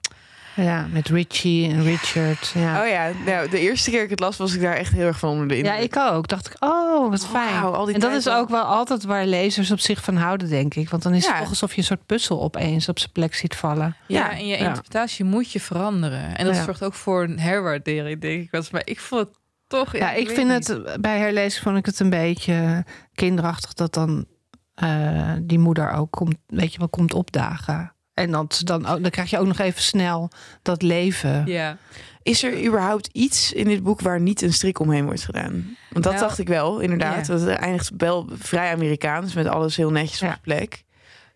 [0.56, 2.51] Ja, met Richie en Richard.
[2.56, 2.82] Ja.
[2.82, 5.20] Oh ja, nou, de eerste keer ik het las, was ik daar echt heel erg
[5.20, 5.76] van onder de indruk.
[5.76, 6.28] Ja, ik ook.
[6.28, 7.62] Dacht ik, oh, wat fijn.
[7.62, 10.74] Al die en dat is ook wel altijd waar lezers op zich van houden, denk
[10.76, 10.89] ik.
[10.89, 11.30] Want dan is Ja.
[11.32, 13.95] het toch alsof je een soort puzzel opeens op zijn plek ziet vallen.
[14.08, 14.66] Ja, Ja, en je ja.
[14.68, 16.36] interpretatie moet je veranderen.
[16.38, 16.64] En dat Ja.
[16.64, 18.72] zorgt ook voor een herwaardering, denk ik.
[18.72, 19.38] Maar ik vond het
[19.68, 19.97] toch...
[19.97, 20.68] Ja, ik vind niet.
[20.68, 24.26] het bij herlezen vond ik het een beetje kinderachtig dat dan
[24.74, 27.92] eh, die moeder ook komt, weet je wel, komt opdagen.
[28.14, 30.30] En dat ze dan, ook, dan krijg je ook nog even snel
[30.61, 31.45] dat leven.
[31.45, 31.78] Ja.
[32.24, 35.78] Is er überhaupt iets in dit boek waar niet een strik omheen wordt gedaan?
[35.89, 37.28] Want dat Nou, dacht ik wel, inderdaad.
[37.28, 37.34] ja.
[37.34, 40.28] Dat het eindigt wel vrij Amerikaans, met alles heel netjes op Ja.
[40.28, 40.84] zijn plek.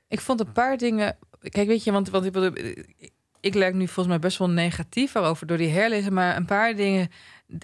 [0.08, 1.18] Ik vond een paar dingen...
[1.42, 2.52] Kijk, weet je, want, want ik, bedoel,
[3.40, 6.14] ik lijk nu volgens mij best wel negatief erover door die herlezen.
[6.14, 7.10] Maar een paar dingen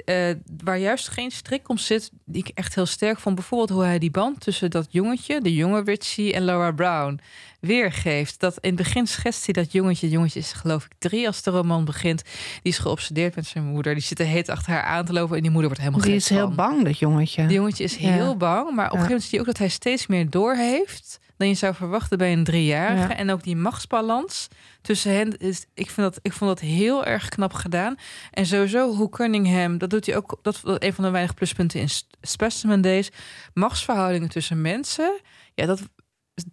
[0.06, 0.30] eh,
[0.64, 3.36] waar juist geen strik om zit, die ik echt heel sterk vond.
[3.36, 7.20] Bijvoorbeeld hoe hij die band tussen dat jongetje, de jonge Richie en Laura Brown
[7.60, 8.40] weergeeft.
[8.40, 10.10] Dat in het begin schetst hij dat jongetje.
[10.10, 12.24] Jongetje is geloof ik drie als de roman begint.
[12.62, 13.94] Die is geobsedeerd met zijn moeder.
[13.94, 16.16] Die zit er heet achter haar aan te lopen en die moeder wordt helemaal Die
[16.16, 17.46] is heel bang, dat jongetje.
[17.46, 18.12] Die jongetje is Ja.
[18.12, 21.20] heel bang, maar op een gegeven moment zie je ook dat hij steeds meer doorheeft
[21.38, 23.08] dan je zou verwachten bij een driejarige.
[23.08, 23.16] Ja.
[23.16, 24.48] En ook die machtsbalans
[24.84, 27.96] tussen hen is, ik vind dat, ik vond dat heel erg knap gedaan.
[28.32, 31.80] En sowieso hoe Cunningham, dat doet hij ook, dat is een van de weinige pluspunten
[31.80, 31.90] in
[32.22, 33.10] Specimen Days,
[33.54, 35.22] machtsverhoudingen tussen mensen.
[35.54, 35.82] Ja, dat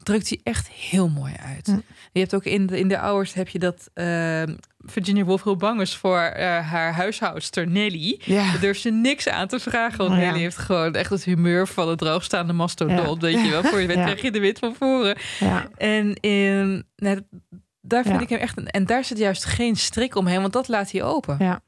[0.03, 1.67] drukt hij echt heel mooi uit.
[1.67, 1.79] Hm.
[2.13, 4.43] Je hebt ook in de, in de Hours heb je dat eh,
[4.79, 8.21] Virginia Woolf heel bang is voor eh, haar huishoudster Nelly.
[8.25, 8.51] Ja.
[8.51, 9.99] Daar durft ze niks aan te vragen.
[9.99, 10.25] Want Oh, ja.
[10.25, 12.97] Nelly heeft gewoon echt het humeur van een droogstaande mastodon.
[12.97, 13.17] Ja.
[13.17, 15.17] Weet je wel, voor je weet krijg je de wit van voren.
[15.39, 15.69] Ja.
[15.77, 17.21] En in, nou,
[17.91, 18.21] daar vind Ja.
[18.21, 18.61] ik hem echt...
[18.71, 21.37] En daar zit juist geen strik omheen, want dat laat hij open.
[21.39, 21.61] Ja.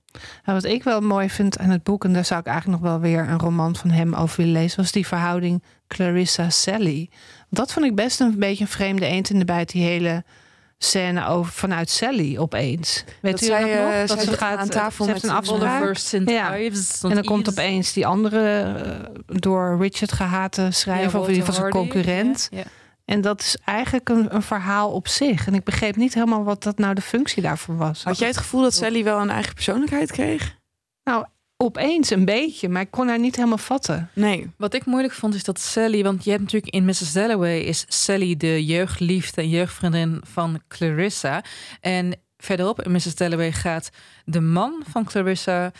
[0.45, 2.91] Nou, wat ik wel mooi vind aan het boek, en daar zou ik eigenlijk nog
[2.91, 7.09] wel weer een roman van hem over willen lezen, was die verhouding Clarissa-Sally.
[7.51, 10.25] Dat vond ik best een beetje een vreemde eend in de bijt, die hele
[10.79, 13.05] scène over vanuit Sally opeens.
[13.21, 13.93] Weet Dat u zij, dat nog?
[13.93, 15.97] eh, Dat zij ze gaat aan tafel met een afspraak.
[16.27, 16.57] Ja.
[16.59, 17.03] Ives.
[17.03, 21.61] En dan komt opeens die andere eh, door Richard gehate schrijver, of in ieder geval
[21.61, 22.49] zijn concurrent.
[22.51, 22.65] Ja, ja.
[23.13, 25.47] En dat is eigenlijk een, een verhaal op zich.
[25.47, 28.05] En ik begreep niet helemaal wat dat nou de functie daarvan was.
[28.05, 30.57] Had jij het gevoel dat Sally wel een eigen persoonlijkheid kreeg?
[31.05, 34.11] Nou, opeens een beetje, maar ik kon haar niet helemaal vatten.
[34.15, 34.51] Nee.
[34.57, 37.13] Wat ik moeilijk vond is dat Sally, want je hebt natuurlijk in Mrs.
[37.13, 41.45] Dalloway is Sally de jeugdliefde en jeugdvriendin van Clarissa.
[41.81, 43.15] En verderop in Mrs.
[43.15, 43.91] Dalloway gaat
[44.25, 45.73] de man van Clarissa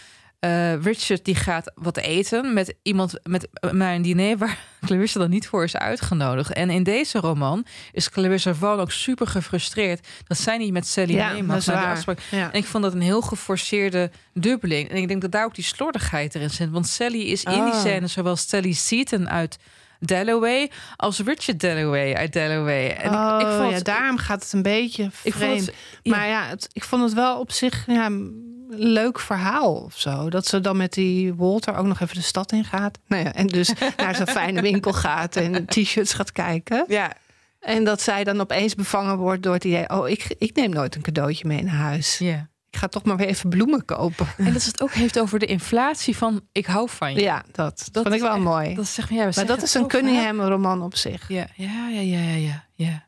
[0.43, 5.47] eh, Richard die gaat wat eten met iemand met een diner waar Clarissa dan niet
[5.47, 6.53] voor is uitgenodigd.
[6.53, 11.15] En in deze roman is Clarissa Van ook super gefrustreerd dat zij niet met Sally
[11.15, 12.19] Ja, mee mag naar de afspraak.
[12.31, 12.53] Ja.
[12.53, 14.89] En ik vond dat een heel geforceerde dubbeling.
[14.91, 16.71] En ik denk dat daar ook die slordigheid erin zit.
[16.71, 17.81] Want Sally is in die Oh.
[17.81, 19.59] scène zowel Sally Seaton uit
[20.01, 22.89] Dalloway als Richard Dalloway uit Dalloway.
[22.91, 25.67] En oh, ik, ik vond ja, daarom gaat het een beetje Ik vond vreemd.
[25.67, 26.17] het- ja.
[26.17, 28.11] Maar ja, het, ik vond het wel op zich ja,
[28.77, 30.31] leuk verhaal of zo.
[30.31, 32.99] Dat ze dan met die Walter ook nog even de stad in gaat.
[33.07, 36.85] Nou ja, en dus naar zo'n fijne winkel gaat en t-shirts gaat kijken.
[36.89, 37.13] Ja,
[37.61, 39.89] En dat zij dan opeens bevangen wordt door het idee...
[39.91, 42.19] oh, ik, ik neem nooit een cadeautje mee naar huis.
[42.19, 42.51] ja.
[42.71, 44.27] Ik ga toch maar weer even bloemen kopen.
[44.37, 47.21] En dat ze het ook heeft over de inflatie van ik hou van je.
[47.21, 48.75] Ja, dat, dat vond ik wel echt- mooi.
[48.75, 49.87] Dat zeg maar, ja, we maar dat is een.
[49.87, 51.29] Cunningham roman op zich.
[51.29, 53.07] Ja, ja, ja, ja, ja, ja, ja.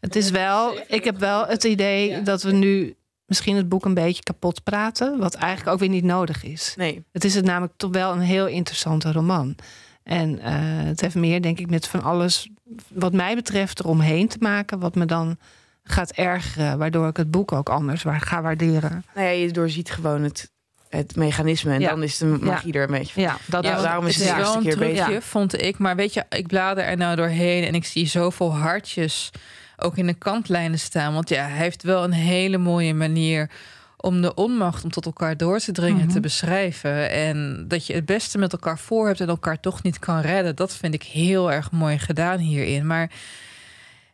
[0.00, 2.96] Het is wel, ik heb wel het idee dat we nu
[3.28, 5.18] misschien het boek een beetje kapot praten.
[5.18, 6.74] Wat eigenlijk ook weer niet nodig is.
[6.76, 7.04] nee.
[7.12, 9.56] Het is het namelijk toch wel een heel interessante roman.
[10.02, 10.52] En eh,
[10.86, 12.48] het heeft meer, denk ik, met van alles
[12.88, 14.78] wat mij betreft eromheen te maken.
[14.78, 15.36] Wat me dan
[15.82, 16.78] gaat ergeren.
[16.78, 19.04] Waardoor ik het boek ook anders ga waarderen.
[19.14, 20.50] Nou ja, je doorziet gewoon het,
[20.88, 21.88] het mechanisme en Ja.
[21.88, 24.34] dan is de magie er een beetje Ja, dat Ja, daarom is het het is
[24.36, 25.24] de eerste een keer trucje, bezig.
[25.24, 25.78] vond ik.
[25.78, 29.30] Maar weet je, ik blader er nou doorheen en ik zie zoveel hartjes
[29.78, 31.14] ook in de kantlijnen staan.
[31.14, 33.50] Want ja, hij heeft wel een hele mooie manier
[33.96, 36.12] om de onmacht om tot elkaar door te dringen Mhm.
[36.12, 37.10] te beschrijven.
[37.10, 40.56] En dat je het beste met elkaar voor hebt en elkaar toch niet kan redden.
[40.56, 42.86] Dat vind ik heel erg mooi gedaan hierin.
[42.86, 43.10] Maar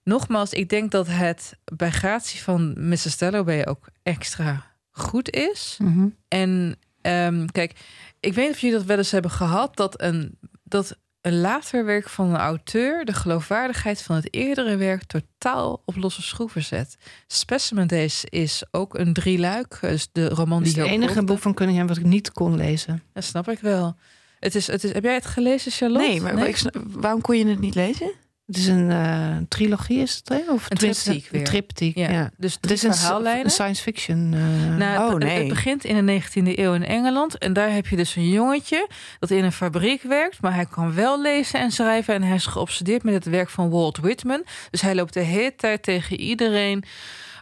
[0.04, 3.18] nogmaals, ik denk dat het bij gratie van Mrs.
[3.18, 5.76] Dalloway ook extra goed is.
[5.82, 6.06] Mhm.
[6.28, 7.72] En ehm, kijk,
[8.20, 11.84] ik weet niet of jullie dat wel eens hebben gehad, dat een, dat een later
[11.84, 16.96] werk van een auteur de geloofwaardigheid van het eerdere werk totaal op losse schroeven zet.
[17.26, 21.38] Specimen Days is ook een drieluik, dus de roman Het is die het enige boek
[21.38, 23.02] van Cunningham wat ik niet kon lezen.
[23.12, 23.96] Dat snap ik wel.
[24.40, 26.08] Het is, het is, heb jij het gelezen, Charlotte?
[26.08, 28.12] Nee, maar Ik, waarom kon je het niet lezen?
[28.46, 30.28] Het is een eh, trilogie, is het?
[30.28, 30.52] Hè?
[30.52, 31.40] Of Een triptiek weer.
[31.40, 32.30] Een triptiek, Ja, ja.
[32.36, 33.44] dus Het is een, verhaallijnen.
[33.44, 34.34] een science fiction.
[34.34, 35.38] eh, Nou, Oh, nee.
[35.38, 37.38] Het begint in de 19e eeuw in Engeland.
[37.38, 38.88] En daar heb je dus een jongetje
[39.18, 40.40] dat in een fabriek werkt.
[40.40, 42.14] Maar hij kan wel lezen en schrijven.
[42.14, 44.44] En hij is geobsedeerd met het werk van Walt Whitman.
[44.70, 46.84] Dus hij loopt de hele tijd tegen iedereen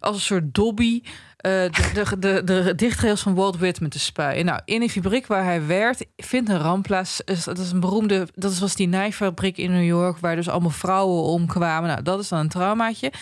[0.01, 1.03] als een soort dobby.
[1.43, 1.51] Eh,
[1.93, 4.45] de, de, de, dichtrails van Walt Whitman te spuien.
[4.45, 7.23] Nou, in die fabriek waar hij werkt, vindt een ramp plaats.
[7.45, 11.23] Dat is een beroemde, dat was die naaifabriek in New York, waar dus allemaal vrouwen
[11.23, 11.89] omkwamen.
[11.89, 13.13] Nou, dat is dan een traumaatje.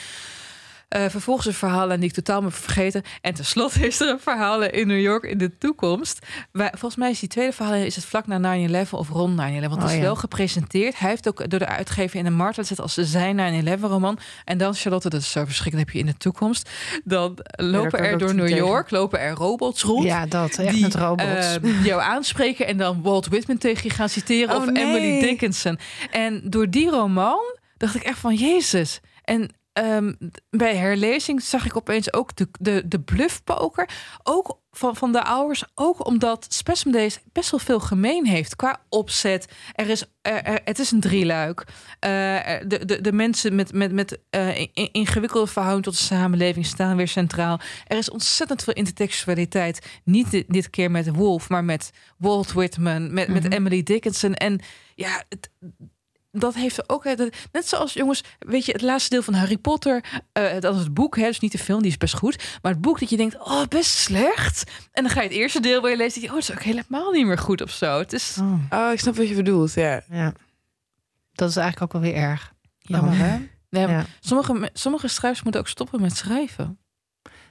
[0.91, 3.03] Eh, vervolgens een verhaal en die ik totaal me vergeten.
[3.21, 6.27] En tenslotte is er een verhaal in New York in de toekomst.
[6.53, 8.39] Waar, volgens mij is die tweede verhaal is het vlak na
[8.87, 9.69] 9-11 of rond 9-11.
[9.69, 10.01] Want het Oh, is ja.
[10.01, 10.99] wel gepresenteerd.
[10.99, 14.19] Hij heeft ook door de uitgever in de markt gezet als zijn 9-11 roman.
[14.45, 16.71] En dan, Charlotte, dat is zo verschrikkelijk, heb je in de toekomst.
[17.05, 18.65] Dan lopen er door New tegen.
[18.67, 20.05] York lopen er robots rond.
[20.05, 20.57] ja, dat.
[20.59, 21.59] Echt die met robots.
[21.63, 24.55] eh, jou aanspreken en dan Walt Whitman tegen je gaan citeren.
[24.57, 24.85] Oh, of nee.
[24.85, 25.79] Emily Dickinson.
[26.11, 27.39] En door die roman
[27.77, 29.01] dacht ik echt van Jezus.
[29.25, 30.13] En ehm,
[30.51, 33.89] bij herlezing zag ik opeens ook de, de, de bluffpoker.
[34.23, 35.65] Ook van, van de ouders.
[35.75, 39.53] Ook omdat Specimen Days best wel veel gemeen heeft qua opzet.
[39.75, 41.65] Er is, er, er- het is een drieluik.
[41.99, 46.67] Er- de, de, de mensen met, met, met eh, in- ingewikkelde verhouding tot de samenleving
[46.67, 47.61] staan weer centraal.
[47.87, 49.87] Er is ontzettend veel intertextualiteit.
[50.05, 54.35] Niet dit, dit keer met Wolf, maar met Walt Whitman, met, met Emily Dickinson.
[54.35, 54.61] En
[54.95, 55.51] ja, het,
[56.31, 57.05] dat heeft ook.
[57.05, 60.05] hè, dat- Net zoals jongens, weet je, het laatste deel van Harry Potter.
[60.33, 62.59] eh dat is het boek, hè, dus niet de film, die is best goed.
[62.63, 64.71] Maar het boek dat je denkt, oh, best slecht.
[64.93, 66.21] En dan ga je het eerste deel weer lezen.
[66.21, 67.99] denk je, oh, het is ook helemaal niet meer goed of zo.
[67.99, 70.03] Het is Oh, Oh, ik snap wat je bedoelt, ja.
[70.11, 70.33] ja.
[71.33, 72.53] Dat is eigenlijk ook wel weer erg.
[72.79, 73.35] jammer, hè?
[73.69, 74.05] Ja, Ja.
[74.21, 76.79] Sommige, me- sommige schrijvers moeten ook stoppen met schrijven.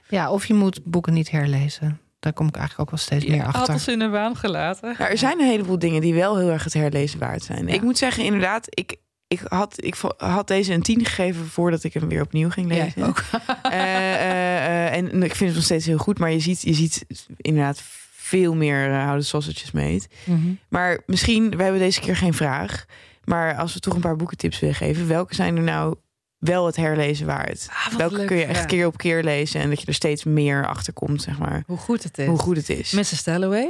[0.08, 2.00] ja, of je moet boeken niet herlezen.
[2.20, 3.74] Daar kom ik eigenlijk ook wel steeds meer Had achter.
[3.74, 4.94] ons in de waan gelaten.
[4.98, 7.66] Ja, er zijn een heleboel dingen die wel heel erg het herlezen waard zijn.
[7.66, 7.72] Ja.
[7.74, 8.96] Ik moet zeggen, inderdaad, ik,
[9.28, 12.84] ik, had, ik had deze een tien gegeven voordat ik hem weer opnieuw ging Ja,
[12.84, 13.02] lezen.
[13.02, 13.24] ook.
[13.62, 16.74] Eh, eh, eh, en ik vind het nog steeds heel goed, maar je ziet, je
[16.74, 17.06] ziet
[17.36, 17.80] inderdaad
[18.12, 20.02] veel meer uh, houden sausages mee.
[20.24, 20.38] Mhm.
[20.68, 22.84] Maar misschien, we hebben deze keer geen vraag.
[23.24, 25.94] Maar als we toch een paar boekentips willen geven, welke zijn er nou
[26.40, 27.66] wel het herlezen waard?
[27.70, 28.64] Ah, welke leuk, kun je echt ja.
[28.66, 31.62] keer op keer lezen en dat je er steeds meer achter komt, zeg maar.
[31.66, 32.26] Hoe goed het is.
[32.26, 32.90] Hoe goed het is.
[32.92, 33.24] Mrs.
[33.24, 33.68] Dalloway.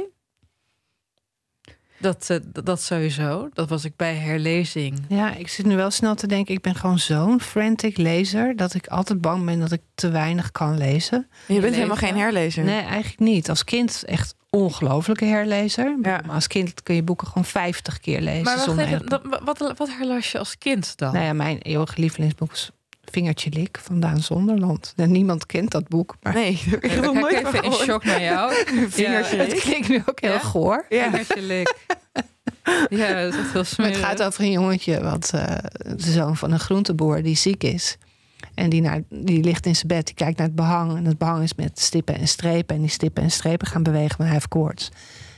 [1.99, 3.49] Dat, eh, dat- dat sowieso.
[3.53, 4.99] Dat was ik bij herlezing.
[5.07, 6.53] Ja, ik zit nu wel snel te denken.
[6.53, 10.51] Ik ben gewoon zo'n frantic lezer dat ik altijd bang ben dat ik te weinig
[10.51, 11.27] kan lezen.
[11.47, 12.63] je bent helemaal geen herlezer.
[12.63, 13.49] Nee, eigenlijk niet.
[13.49, 15.97] Als kind echt ongelofelijke herlezer.
[16.01, 16.21] Ja.
[16.25, 18.43] Maar als kind kun je boeken gewoon 50 keer lezen.
[18.43, 21.13] Maar zonder even, dat- wat, wat herlas je als kind dan?
[21.13, 22.71] Nou ja, mijn eeuwige lievelingsboek is
[23.03, 24.93] Vingertje Lik van Daan Zonderland.
[24.95, 26.15] En niemand kent dat boek.
[26.21, 26.33] Maar...
[26.33, 28.53] Nee, ik heb nog nooit even in shock naar jou.
[28.89, 30.39] Vingertje ja, Het klinkt nu ook heel ja?
[30.39, 30.85] goor.
[30.89, 31.73] Vingertje Lik.
[32.89, 33.95] Ja, dat is echt heel smerig.
[33.95, 35.43] het gaat over een jongetje, wat uh,
[35.95, 37.97] de zoon van een groenteboer die ziek is.
[38.53, 40.97] En die, naar, die ligt in zijn bed, die kijkt naar het behang.
[40.97, 42.75] En het behang is met stippen en strepen.
[42.75, 44.89] En die stippen en strepen gaan bewegen, maar hij heeft koorts.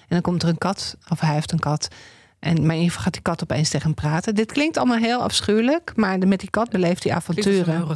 [0.02, 1.88] En dan komt er een kat, of hij heeft een kat.
[2.44, 4.36] En maar in ieder geval gaat die kat opeens tegen hem praten.
[4.36, 7.58] Dit klinkt allemaal heel afschuwelijk, maar met die kat beleeft hij avonturen.
[7.58, 7.88] Het is een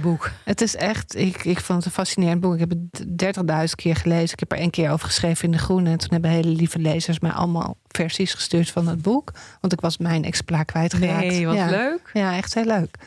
[0.00, 0.30] boek.
[0.44, 2.54] Het is echt, ik, ik vond het een fascinerend boek.
[2.54, 3.36] Ik heb het
[3.68, 4.32] 30.000 keer gelezen.
[4.32, 5.90] Ik heb er één keer over geschreven in De Groene.
[5.90, 9.32] En toen hebben hele lieve lezers mij allemaal versies gestuurd van het boek.
[9.60, 11.26] Want ik was mijn exemplaar kwijtgeraakt.
[11.26, 12.10] Nee, wat leuk.
[12.12, 12.98] Ja, echt heel leuk.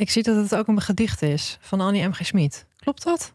[0.00, 2.12] Ik zie dat het ook een gedicht is van Annie M.
[2.12, 2.26] G.
[2.26, 2.66] Schmid.
[2.76, 3.34] Klopt dat?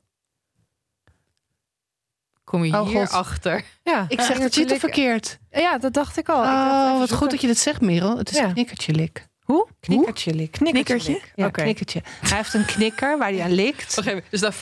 [2.44, 3.64] Kom je oh, hier achter?
[3.84, 5.40] Ja, ik zeg het verkeerd.
[5.52, 6.42] Ja, dat dacht ik al.
[6.42, 8.18] Oh, ik wat goed dat je dat zegt, Merel.
[8.18, 8.52] Het is ja.
[8.52, 9.28] knikkertje lik.
[9.46, 9.68] Hoe?
[9.80, 10.52] Knikkertje lik.
[10.52, 11.22] Knikkertje?
[11.36, 11.64] Ja, okay.
[11.64, 12.02] knikkertje.
[12.22, 14.02] Hij heeft een knikker waar hij aan likt.
[14.30, 14.54] Dus dan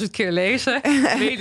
[0.00, 0.80] 50.000 keer lezen.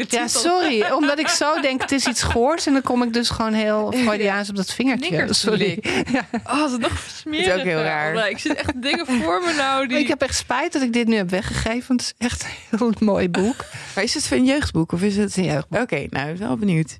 [0.10, 0.92] ja, sorry.
[0.92, 2.66] Omdat ik zo denk, het is iets goors.
[2.66, 5.34] En dan kom ik dus gewoon heel Freudiaans op dat vingertje.
[5.34, 5.80] Sorry.
[6.12, 6.28] Ja.
[6.44, 7.46] Oh, dat is nog versmeren.
[7.46, 8.30] Dat is ook heel raar.
[8.30, 9.88] Ik zit echt dingen voor me nou.
[9.88, 9.98] Die...
[9.98, 11.88] Ik heb echt spijt dat ik dit nu heb weggegeven.
[11.88, 13.66] Want het is echt een heel mooi boek.
[13.96, 15.82] Maar is het een jeugdboek of is het een jeugdboek?
[15.82, 16.98] Oké, okay, nou, ik ben wel benieuwd.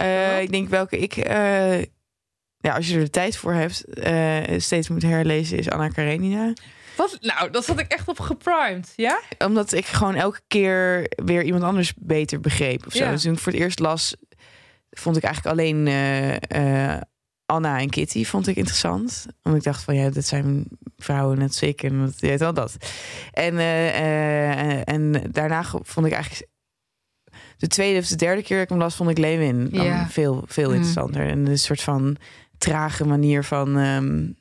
[0.00, 1.16] Uh, ik denk welke ik...
[1.16, 1.78] Uh,
[2.60, 6.52] ja, als je er de tijd voor hebt, uh, steeds moet herlezen, is Anna Karenina.
[6.96, 7.18] Wat?
[7.20, 9.20] Nou, dat zat ik echt op geprimed, ja?
[9.38, 12.86] Omdat ik gewoon elke keer weer iemand anders beter begreep.
[12.86, 13.04] Of zo.
[13.04, 13.10] Ja.
[13.10, 14.16] Dus toen ik voor het eerst las,
[14.90, 17.00] vond ik eigenlijk alleen uh, uh,
[17.46, 19.26] Anna en Kitty vond ik interessant.
[19.42, 20.64] Omdat ik dacht van ja, dat zijn
[20.96, 21.90] vrouwen net zeker.
[21.90, 22.76] En dat weet wel dat.
[23.32, 23.58] En,
[24.84, 26.48] en daarna vond ik eigenlijk
[27.56, 30.08] de tweede of de derde keer dat ik hem las, vond ik Lewin ja.
[30.08, 30.74] veel, veel mm.
[30.74, 31.28] interessanter.
[31.28, 32.16] En een soort van
[32.60, 34.36] trage manier van, um,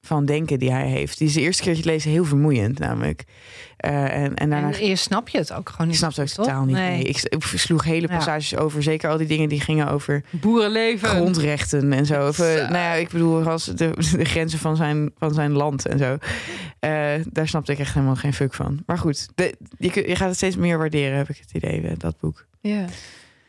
[0.00, 1.18] van denken die hij heeft.
[1.18, 3.24] Die is de eerste keer dat je lezen heel vermoeiend, namelijk.
[3.86, 4.66] Uh, en, en, daarna...
[4.66, 5.96] en eerst snap je het ook gewoon niet.
[5.96, 6.76] Je snapt het ook totaal niet.
[6.76, 7.02] Nee.
[7.02, 8.82] Ik, ik, sloeg hele passages over.
[8.82, 12.28] Zeker al die dingen die gingen over boerenleven, grondrechten en zo.
[12.28, 15.86] Of, uh, nou ja, ik bedoel, als de, de grenzen van zijn, van zijn land
[15.86, 16.12] en zo.
[16.12, 18.82] Uh, daar snapte ik echt helemaal geen fuck van.
[18.86, 22.20] Maar goed, de, je, je gaat het steeds meer waarderen, heb ik het idee, dat
[22.20, 22.46] boek.
[22.60, 22.84] Ja.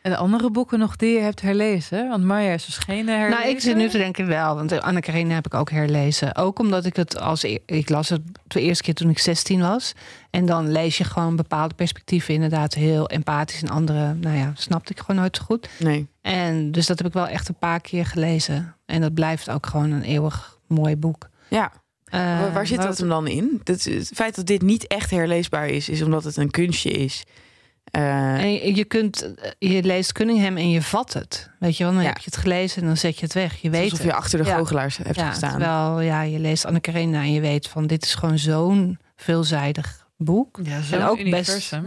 [0.01, 2.09] En de andere boeken nog die je hebt herlezen?
[2.09, 3.39] Want Maya is verschenen herlezen.
[3.39, 4.55] Nou, ik zit nu te denken wel.
[4.55, 6.35] Want Anne Karenina heb ik ook herlezen.
[6.35, 7.43] Ook omdat ik het als...
[7.43, 9.93] E- ik las het de eerste keer toen ik 16 was.
[10.29, 13.61] En dan lees je gewoon bepaalde perspectieven inderdaad heel empathisch.
[13.61, 15.69] En andere, nou ja, snapte ik gewoon nooit zo goed.
[15.79, 16.07] Nee.
[16.21, 18.75] En dus dat heb ik wel echt een paar keer gelezen.
[18.85, 21.29] En dat blijft ook gewoon een eeuwig mooi boek.
[21.47, 21.71] Ja.
[22.13, 23.61] Uh, waar zit dat hem dan in?
[23.63, 27.23] het feit dat dit niet echt herleesbaar is, is omdat het een kunstje is.
[27.97, 31.49] Uh, en je, kunt, je leest Cunningham en je vat het.
[31.59, 33.61] Weet je wel, dan heb je het gelezen en dan zet je het weg.
[33.61, 35.49] Je weet alsof je achter de goochelaars hebt ja, gestaan.
[35.49, 40.07] Terwijl, ja, je leest Anne Karenina en je weet van dit is gewoon zo'n veelzijdig
[40.17, 40.59] boek.
[40.63, 41.79] Ja, en ook best.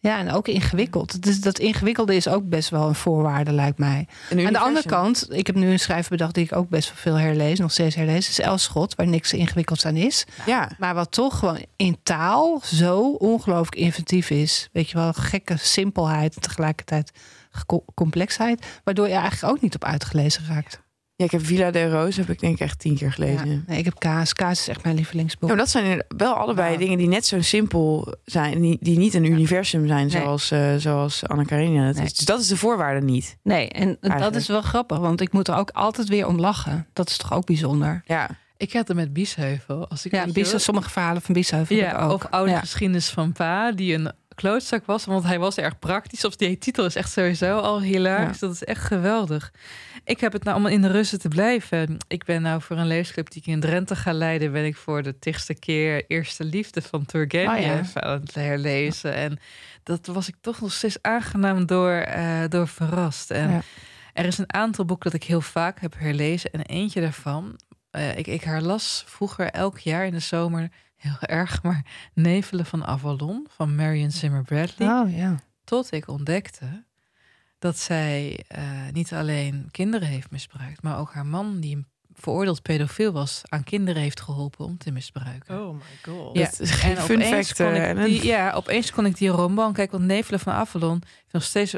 [0.00, 1.22] Ja, en ook ingewikkeld.
[1.22, 4.08] Dus dat ingewikkelde is ook best wel een voorwaarde, lijkt mij.
[4.30, 6.96] Aan de andere kant, ik heb nu een schrijver bedacht die ik ook best wel
[6.96, 10.24] veel herlees, nog steeds herlees, is Elschot, waar niks ingewikkelds aan is.
[10.46, 10.70] Ja.
[10.78, 14.68] Maar wat toch gewoon in taal zo ongelooflijk inventief is.
[14.72, 17.10] Weet je wel, gekke simpelheid en tegelijkertijd
[17.94, 20.80] complexheid, waardoor je eigenlijk ook niet op uitgelezen raakt.
[21.18, 23.50] Ja, ik heb Villa de Rose heb ik denk ik echt tien keer gelezen.
[23.50, 24.32] Ja, nee, ik heb Kaas.
[24.32, 25.50] Kaas is echt mijn lievelingsboek.
[25.50, 28.60] Ja, dat zijn wel allebei dingen die net zo simpel zijn.
[28.60, 31.82] Die, die niet een universum zijn zoals, uh, zoals Anna Karenina.
[31.82, 32.02] Nee.
[32.02, 33.36] Dus dat is de voorwaarde niet.
[33.42, 34.98] Nee, en dat is wel grappig.
[34.98, 36.86] Want ik moet er ook altijd weer om lachen.
[36.92, 38.02] Dat is toch ook bijzonder.
[38.06, 38.28] Ja.
[38.56, 39.88] Ik had het met Biesheuvel.
[39.88, 42.12] Als ik ja, Biesheuvel, sommige verhalen van Biesheuvel ja, ook.
[42.12, 45.04] Of oude geschiedenis van pa, die een klootzak was.
[45.04, 46.24] Want hij was erg praktisch.
[46.24, 48.38] Of die titel is echt sowieso al hilarisch.
[48.38, 49.52] Dat is echt geweldig.
[50.04, 51.96] Ik heb het nou om in de rusten te blijven.
[52.08, 54.52] Ik ben nou voor een leesclub die ik in Drenthe ga leiden.
[54.52, 59.14] Ben ik voor de tigste keer Eerste Liefde van Turgenev oh, aan het herlezen.
[59.14, 59.38] En
[59.82, 63.30] dat was ik toch nog steeds aangenaam door, uh, door verrast.
[63.30, 63.62] En
[64.12, 66.50] er is een aantal boeken dat ik heel vaak heb herlezen.
[66.50, 67.58] En eentje daarvan,
[67.92, 71.84] uh, ik, ik herlas vroeger elk jaar in de zomer heel erg, maar
[72.14, 74.88] Nevelen van Avalon van Marion Zimmer Bradley.
[74.88, 75.40] Oh, ja.
[75.64, 76.84] Tot ik ontdekte
[77.58, 82.62] dat zij uh, niet alleen kinderen heeft misbruikt, maar ook haar man, die een veroordeeld
[82.62, 85.60] pedofiel was, aan kinderen heeft geholpen om te misbruiken.
[85.60, 86.36] Oh my god.
[86.36, 87.54] Ja, dat is geen en fun fact.
[87.54, 91.02] Kon ik eh, die, ja, opeens kon ik die roman kijken, want Nevelen van Avalon
[91.30, 91.74] nog steeds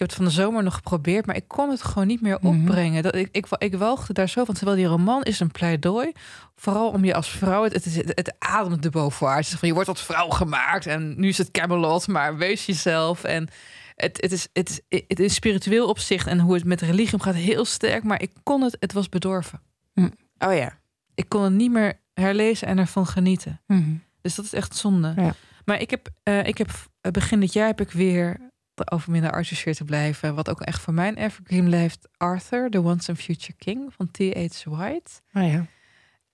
[0.00, 2.46] heb het van de zomer nog geprobeerd, maar ik kon het gewoon niet meer mhm.
[2.46, 3.02] opbrengen.
[3.02, 4.54] Dat ik, ik, ik walgde daar zo van.
[4.54, 6.12] Terwijl die roman is een pleidooi.
[6.56, 7.62] Vooral om je als vrouw.
[7.62, 9.50] Het, het, het, het ademt de bovenwaarts.
[9.50, 10.86] Van je wordt tot vrouw gemaakt.
[10.86, 12.08] En nu is het Camelot.
[12.08, 13.24] Maar wees jezelf.
[13.24, 13.48] En
[13.94, 16.26] het, het, is, het, is, het is spiritueel opzicht.
[16.26, 18.04] En hoe het met religie gaat heel sterk.
[18.04, 18.76] Maar ik kon het.
[18.80, 19.60] Het was bedorven.
[19.94, 20.12] Mm.
[20.38, 20.78] Oh ja.
[21.14, 23.60] Ik kon het niet meer herlezen en ervan genieten.
[23.66, 23.94] Mhm.
[24.20, 25.12] Dus dat is echt zonde.
[25.16, 25.34] Ja.
[25.64, 26.70] Maar ik heb, eh, ik heb
[27.00, 28.49] eh, begin dit jaar heb ik weer
[28.90, 30.34] over minder Arthur te blijven.
[30.34, 32.08] Wat ook echt voor mijn evergreen blijft.
[32.16, 34.64] Arthur, The Once and Future King van T.H.
[34.64, 35.10] White.
[35.34, 35.66] Oh ja.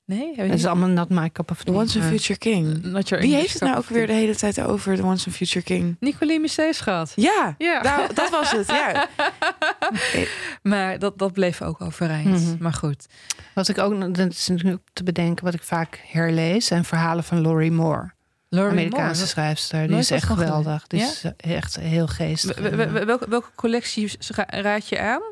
[0.05, 0.27] Nee?
[0.27, 1.75] Heb je Het is niet- allemaal not my cup of The tea.
[1.75, 2.83] Once a maar- Future King.
[2.83, 5.33] Not your Wie heeft het nou ook weer de hele tijd over The Once a
[5.33, 5.97] Future King?
[6.01, 7.13] Nicolie Missees gehad.
[7.17, 7.83] Ja, Ja.
[7.83, 8.67] nou, dat was het.
[8.67, 9.09] Ja.
[10.63, 12.43] Maar dat, dat bleef ook overeind.
[12.45, 12.57] Mhm.
[12.63, 13.07] Maar goed.
[13.55, 17.25] Wat ik ook, nog- dat is nu te bedenken, wat ik vaak herlees, zijn verhalen
[17.25, 18.15] van Laurie Moore.
[18.49, 19.27] Laurie Amerikaanse Moore.
[19.27, 19.81] schrijfster.
[19.81, 20.87] Die Nooit is echt geweldig.
[20.87, 21.07] Die Ja?
[21.07, 22.59] is eh, echt heel geestig.
[23.05, 25.23] Welke, welke collectie ra- raad je aan?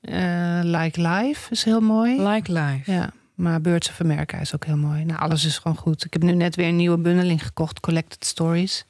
[0.00, 2.28] Eh, like Life is heel mooi.
[2.28, 2.92] Like Life.
[2.92, 5.04] Ja, maar Birds of America is ook heel mooi.
[5.04, 6.04] Nou, alles is gewoon goed.
[6.04, 8.84] Ik heb nu net weer een nieuwe bundeling gekocht, Collected Stories.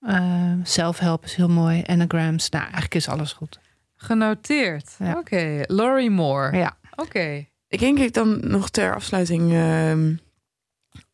[0.00, 1.82] Eh Self-help is heel mooi.
[1.86, 2.48] Anagrams.
[2.48, 3.58] Nou, eigenlijk is alles goed.
[3.96, 4.94] Genoteerd.
[4.98, 5.18] Ja.
[5.18, 5.60] Oké.
[5.66, 6.56] Laurie Moore.
[6.56, 6.76] Ja.
[6.96, 7.44] Oké.
[7.68, 10.14] Ik denk ik dan nog ter afsluiting ehm,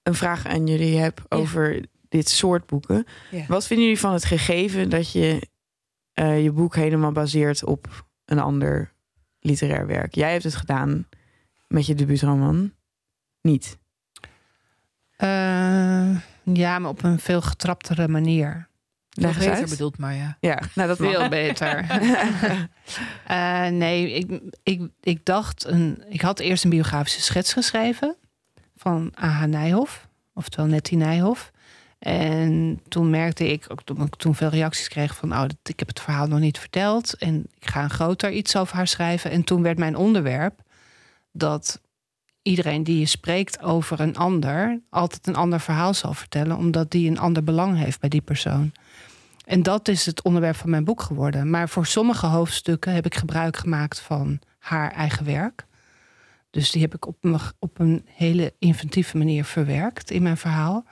[0.03, 3.07] een vraag aan jullie heb over dit soort boeken.
[3.31, 3.45] Ja.
[3.49, 5.49] Wat vinden jullie van het gegeven dat je
[6.13, 8.93] eh, je boek helemaal baseert op een ander
[9.41, 10.15] literair werk?
[10.15, 11.09] Jij hebt het gedaan
[11.67, 12.73] met je debuutroman.
[13.43, 13.79] Niet.
[15.17, 18.69] Eh, ja, maar op een veel getraptere manier.
[19.11, 19.69] Leg beter uit.
[19.69, 20.37] bedoeld, maar ja.
[20.41, 21.87] Ja, nou dat Veel beter.
[23.27, 28.17] Eh, nee, ik, ik, ik dacht, een, ik had eerst een biografische schets geschreven
[28.81, 29.45] van A.H.
[29.45, 31.51] Nijhoff, oftewel Nettie Nijhoff.
[31.99, 35.89] En toen merkte ik, ook toen ik toen veel reacties kreeg van, oh, ik heb
[35.89, 39.31] het verhaal nog niet verteld en ik ga een groter iets over haar schrijven.
[39.31, 40.61] En toen werd mijn onderwerp
[41.33, 41.81] dat
[42.43, 47.11] iedereen die je spreekt over een ander altijd een ander verhaal zal vertellen, omdat die
[47.11, 48.73] een ander belang heeft bij die persoon.
[49.45, 51.51] En dat is het onderwerp van mijn boek geworden.
[51.51, 55.69] Maar voor sommige hoofdstukken heb ik gebruik gemaakt van haar eigen werk.
[56.51, 60.85] Dus die heb ik op een, op een hele inventieve manier verwerkt in mijn verhaal.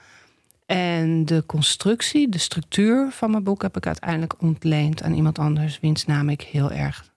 [0.65, 5.79] En de constructie, de structuur van mijn boek heb ik uiteindelijk ontleend aan iemand anders,
[5.79, 7.13] wiens naam ik heel erg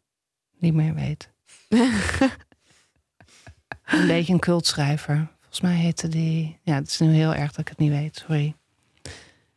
[0.59, 1.31] niet meer weet.
[3.85, 5.29] een beetje een cultschrijver.
[5.41, 6.59] Volgens mij heette die.
[6.63, 8.55] Ja, het is nu heel erg dat ik het niet weet, sorry.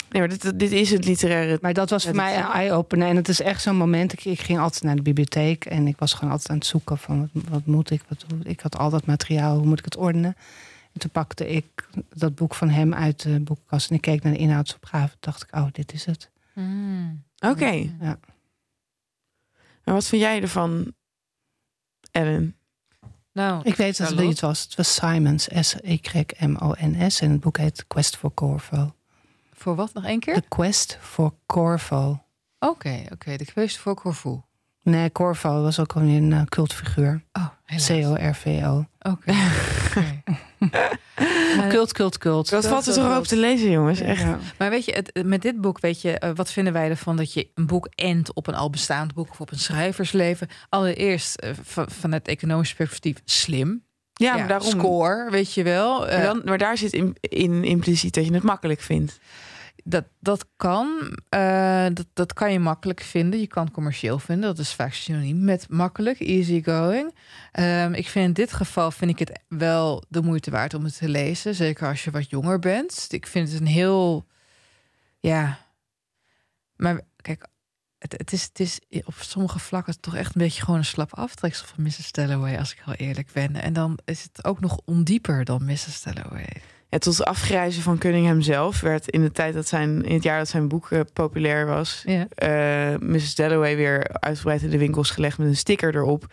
[0.10, 1.58] Nee, maar dit, dit is het literaire.
[1.62, 3.08] Maar dat was voor Ja, mij een eye-opener.
[3.08, 4.14] En het is echt zo'n moment.
[4.14, 6.98] Ik, ik ging altijd naar de bibliotheek en ik was gewoon altijd aan het zoeken
[6.98, 9.86] van wat, wat moet ik, wat, hoe- ik had al dat materiaal, hoe moet ik
[9.86, 10.36] het ordenen?
[10.94, 11.66] En toen pakte ik
[12.10, 15.16] dat boek van hem uit de boekenkast en ik keek naar de inhoudsopgave.
[15.20, 16.30] dacht ik, oh, dit is het.
[17.40, 17.72] Oké.
[18.00, 18.20] Ja.
[19.84, 20.94] Maar wat vind jij ervan,
[22.12, 22.56] Ellen?
[23.32, 24.62] Nou, Ik weet dat het was.
[24.64, 27.22] Het was Simons, S-Y-M-O-N-S.
[27.22, 28.96] En het boek heet Quest for Corvo.
[29.66, 30.34] Voor wat nog één keer?
[30.34, 32.24] The Quest for Corvo.
[32.60, 33.36] Oké, oké.
[33.36, 34.42] De kwestie voor Corfu.
[34.82, 37.24] Nee, Corvo was ook alweer een eh, cultfiguur.
[37.34, 37.88] Oh, helaas.
[37.88, 38.86] C-O-R-V-O.
[39.00, 39.34] Oké.
[39.90, 40.24] oké.
[41.58, 42.50] Maar- Cult, cult, cult.
[42.50, 44.00] Wat valt er toch op te lezen, jongens?
[44.00, 44.22] Echt.
[44.22, 44.40] Ja.
[44.58, 47.34] Maar weet je, het, met dit boek, weet je, eh, wat vinden wij ervan dat
[47.34, 50.48] je een boek endt op een al bestaand boek of op een schrijversleven?
[50.70, 53.84] Allereerst eh, van, van het economisch perspectief slim.
[54.14, 54.70] Ja, maar daarom.
[54.70, 56.00] Score, weet je wel.
[56.00, 59.20] Maar, Eh, dan, maar daar zit in, in impliciet dat je het makkelijk vindt.
[59.88, 61.18] Dat, dat kan.
[61.30, 63.40] eh, dat, dat kan je makkelijk vinden.
[63.40, 64.46] Je kan commercieel vinden.
[64.46, 67.16] Dat is vaak synoniem met makkelijk, easygoing.
[67.52, 70.98] Ehm ik vind in dit geval vind ik het wel de moeite waard om het
[70.98, 71.56] te lezen.
[71.56, 73.08] Zeker als je wat jonger bent.
[73.10, 74.26] Ik vind het een heel.
[75.20, 75.60] Ja.
[76.76, 77.48] Maar kijk,
[77.98, 81.14] het, het, is, het is op sommige vlakken toch echt een beetje gewoon een slap
[81.14, 82.12] aftreksel van Mrs.
[82.12, 83.56] Dalloway, als ik heel eerlijk ben.
[83.56, 86.02] En dan is het ook nog ondieper dan Mrs.
[86.04, 86.62] Dalloway.
[86.96, 90.38] Ja, tot afgrijzen van Cunningham zelf werd in de tijd dat zijn, in het jaar
[90.38, 92.28] dat zijn boek eh, populair was, Ja.
[92.36, 93.36] eh, Mrs.
[93.36, 96.26] Dalloway weer uitgebreid in de winkels gelegd met een sticker erop.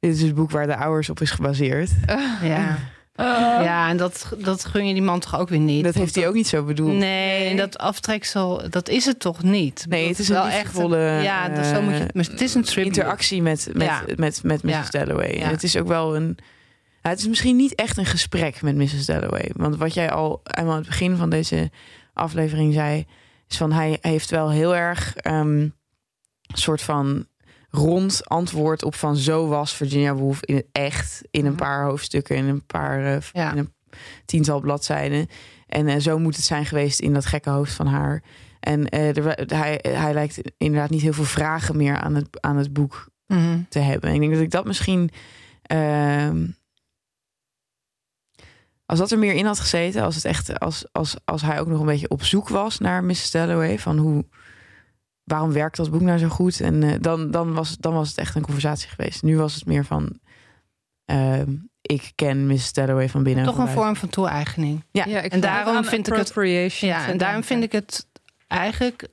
[0.00, 1.90] Dit is het boek waar de ouders op is gebaseerd.
[2.42, 2.78] Ja.
[3.62, 5.84] ja, en dat, dat gun je die man toch ook weer niet.
[5.84, 6.92] Dat heeft hij ook niet zo bedoeld.
[6.96, 9.86] Nee, en dat aftreksel, dat is het toch niet?
[9.88, 12.24] Nee, het is wel een echt liefdevolle Ja, dat, zo moet je, eh, het- maar
[12.24, 14.02] het is een interactie met, met, Ja.
[14.16, 14.72] met, met Mrs.
[14.72, 14.84] Ja.
[14.90, 15.34] Dalloway.
[15.36, 15.42] Ja.
[15.42, 16.38] En het is ook wel een.
[17.08, 19.06] Het is misschien niet echt een gesprek met Mrs.
[19.06, 19.50] Dalloway.
[19.56, 21.70] Want wat jij al aan het begin van deze
[22.12, 23.06] aflevering zei,
[23.48, 25.68] is van hij heeft wel heel erg ehm,
[26.54, 27.26] soort van
[27.70, 32.36] rond antwoord op van zo was Virginia Woolf in het echt in een paar hoofdstukken
[32.36, 33.20] in een paar Mhm.
[33.32, 33.52] Ja.
[33.52, 33.72] in een
[34.24, 35.26] tiental bladzijden
[35.66, 38.22] en eh, zo moet het zijn geweest in dat gekke hoofd van haar
[38.60, 42.72] en eh, hij, hij lijkt inderdaad niet heel veel vragen meer aan het, aan het
[42.72, 43.58] boek Mhm.
[43.68, 44.12] te hebben.
[44.14, 45.10] Ik denk dat ik dat misschien.
[48.90, 51.66] Als dat er meer in had gezeten, als het echt als, als, als hij ook
[51.66, 53.30] nog een beetje op zoek was naar Mrs.
[53.30, 54.24] Dalloway, van hoe
[55.24, 56.60] waarom werkt dat boek nou zo goed?
[56.60, 59.22] En eh, dan, dan, was, dan was het echt een conversatie geweest.
[59.22, 60.18] Nu was het meer van.
[61.04, 63.44] ehm, ik ken Miss Dalloway van binnen.
[63.44, 64.84] Toch een vorm van toe-eigening.
[64.90, 66.32] Ja, Ja, ik en daarom vind ik het.
[66.80, 68.06] Ja, en daarom vind ik het
[68.46, 69.08] eigenlijk,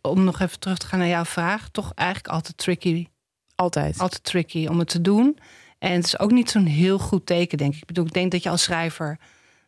[0.00, 3.06] om nog even terug te gaan naar jouw vraag, toch eigenlijk altijd tricky.
[3.54, 3.98] Altijd.
[3.98, 5.38] Altijd tricky om het te doen.
[5.78, 7.80] En het is ook niet zo'n heel goed teken, denk ik.
[7.80, 9.18] Ik bedoel, ik denk dat je als schrijver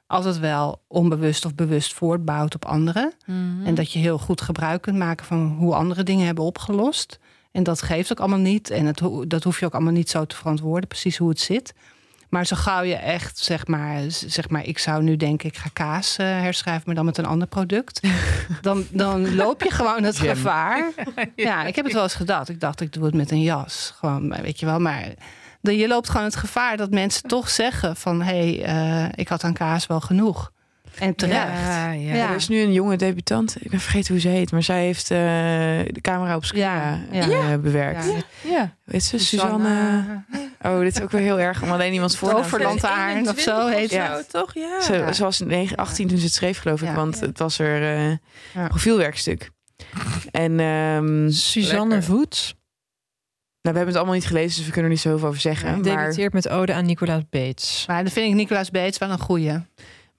[0.07, 3.13] altijd wel onbewust of bewust voortbouwt op anderen.
[3.27, 3.67] Mhm.
[3.67, 7.19] En dat je heel goed gebruik kunt maken van hoe andere dingen hebben opgelost.
[7.53, 8.71] En dat geeft ook allemaal niet.
[8.71, 11.75] En het, dat hoef je ook allemaal niet zo te verantwoorden, precies hoe het zit.
[12.29, 15.69] Maar zo gauw je echt, zeg maar, zeg maar ik zou nu denken, ik ga
[15.73, 18.01] kaas eh, herschrijven, maar dan met een ander product.
[18.63, 20.35] dan, dan loop je gewoon het Jam.
[20.35, 20.93] gevaar.
[21.37, 22.49] Ja, ik heb het wel eens gedacht.
[22.49, 23.95] Ik dacht, ik doe het met een jas.
[23.97, 25.15] Gewoon, weet je wel, maar
[25.61, 28.65] de- je loopt gewoon het gevaar dat mensen toch zeggen van, hé, hey,
[29.05, 30.51] eh, ik had aan kaas wel genoeg.
[30.99, 31.37] En terecht.
[31.37, 32.15] Ja, ja.
[32.15, 32.29] Ja.
[32.29, 33.57] Er is nu een jonge debutant.
[33.61, 34.53] Ik ben vergeten hoe ze heet.
[34.53, 35.19] Maar zij heeft eh,
[35.87, 38.05] de camera op Ja, eh, bewerkt.
[38.05, 38.51] Ja.
[38.51, 38.75] Ja.
[38.85, 39.19] Weet ze?
[39.19, 40.05] Suzanne.
[40.63, 43.67] Oh, dit is ook weer heel erg om alleen iemands voornaam te Overlantaarn of zo
[43.67, 44.23] heet Ja.
[44.31, 44.55] toch?
[44.55, 44.81] Ja.
[44.81, 46.89] Ze, ze was 9, 18 toen ze het schreef, geloof ik.
[46.89, 46.95] Ja.
[46.95, 48.17] Want het was er eh
[48.55, 48.69] Ja.
[48.69, 49.51] profielwerkstuk.
[50.31, 52.03] En ehm, Suzanne Lekker.
[52.15, 52.55] Voets
[53.63, 55.71] nou, we hebben het allemaal niet gelezen, dus we kunnen er niet zoveel over zeggen.
[55.71, 57.85] maar debuteert met ode aan Nicolaas Bates.
[57.87, 59.53] Maar dan vind ik Nicolaas Beets wel een goeie.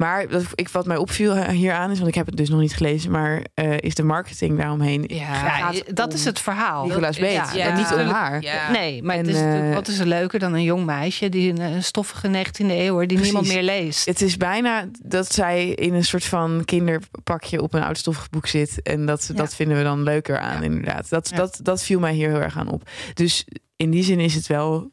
[0.01, 2.73] Maar dat, ik, wat mij opviel hieraan is, want ik heb het dus nog niet
[2.73, 5.03] gelezen, maar eh, is de marketing daaromheen.
[5.07, 5.71] Ja.
[5.93, 6.85] Dat is het verhaal.
[6.85, 8.41] Nicolaas ja, en niet om haar.
[8.41, 8.71] Ja.
[8.71, 11.59] Nee, maar het is, eh, wat is er leuker dan een jong meisje die een,
[11.59, 13.23] een stoffige 19e eeuw die Precies.
[13.23, 14.05] niemand meer leest.
[14.05, 18.81] Het is bijna dat zij in een soort van kinderpakje op een oudstoffig boek zit.
[18.81, 19.33] En dat, Ja.
[19.33, 20.63] dat vinden we dan leuker aan, Ja.
[20.63, 21.09] inderdaad.
[21.09, 21.35] Dat, Ja.
[21.35, 22.89] dat, dat viel mij hier heel erg aan op.
[23.13, 23.45] Dus
[23.75, 24.91] in die zin is het wel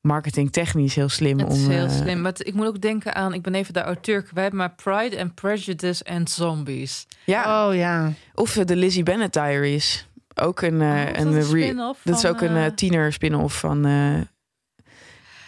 [0.00, 1.38] marketingtechnisch heel slim.
[1.38, 2.20] Het om, is heel eh, slim.
[2.20, 5.34] Maar ik moet ook denken aan, ik ben even de auteur kwijt, maar Pride and
[5.34, 7.06] Prejudice and Zombies.
[7.24, 8.12] Ja, Oh ja.
[8.34, 10.06] of eh, de Lizzie Bennet Diaries.
[10.34, 14.14] Ook een, eh, Oh, een, dat dat is ook een tiener spin-off van, eh,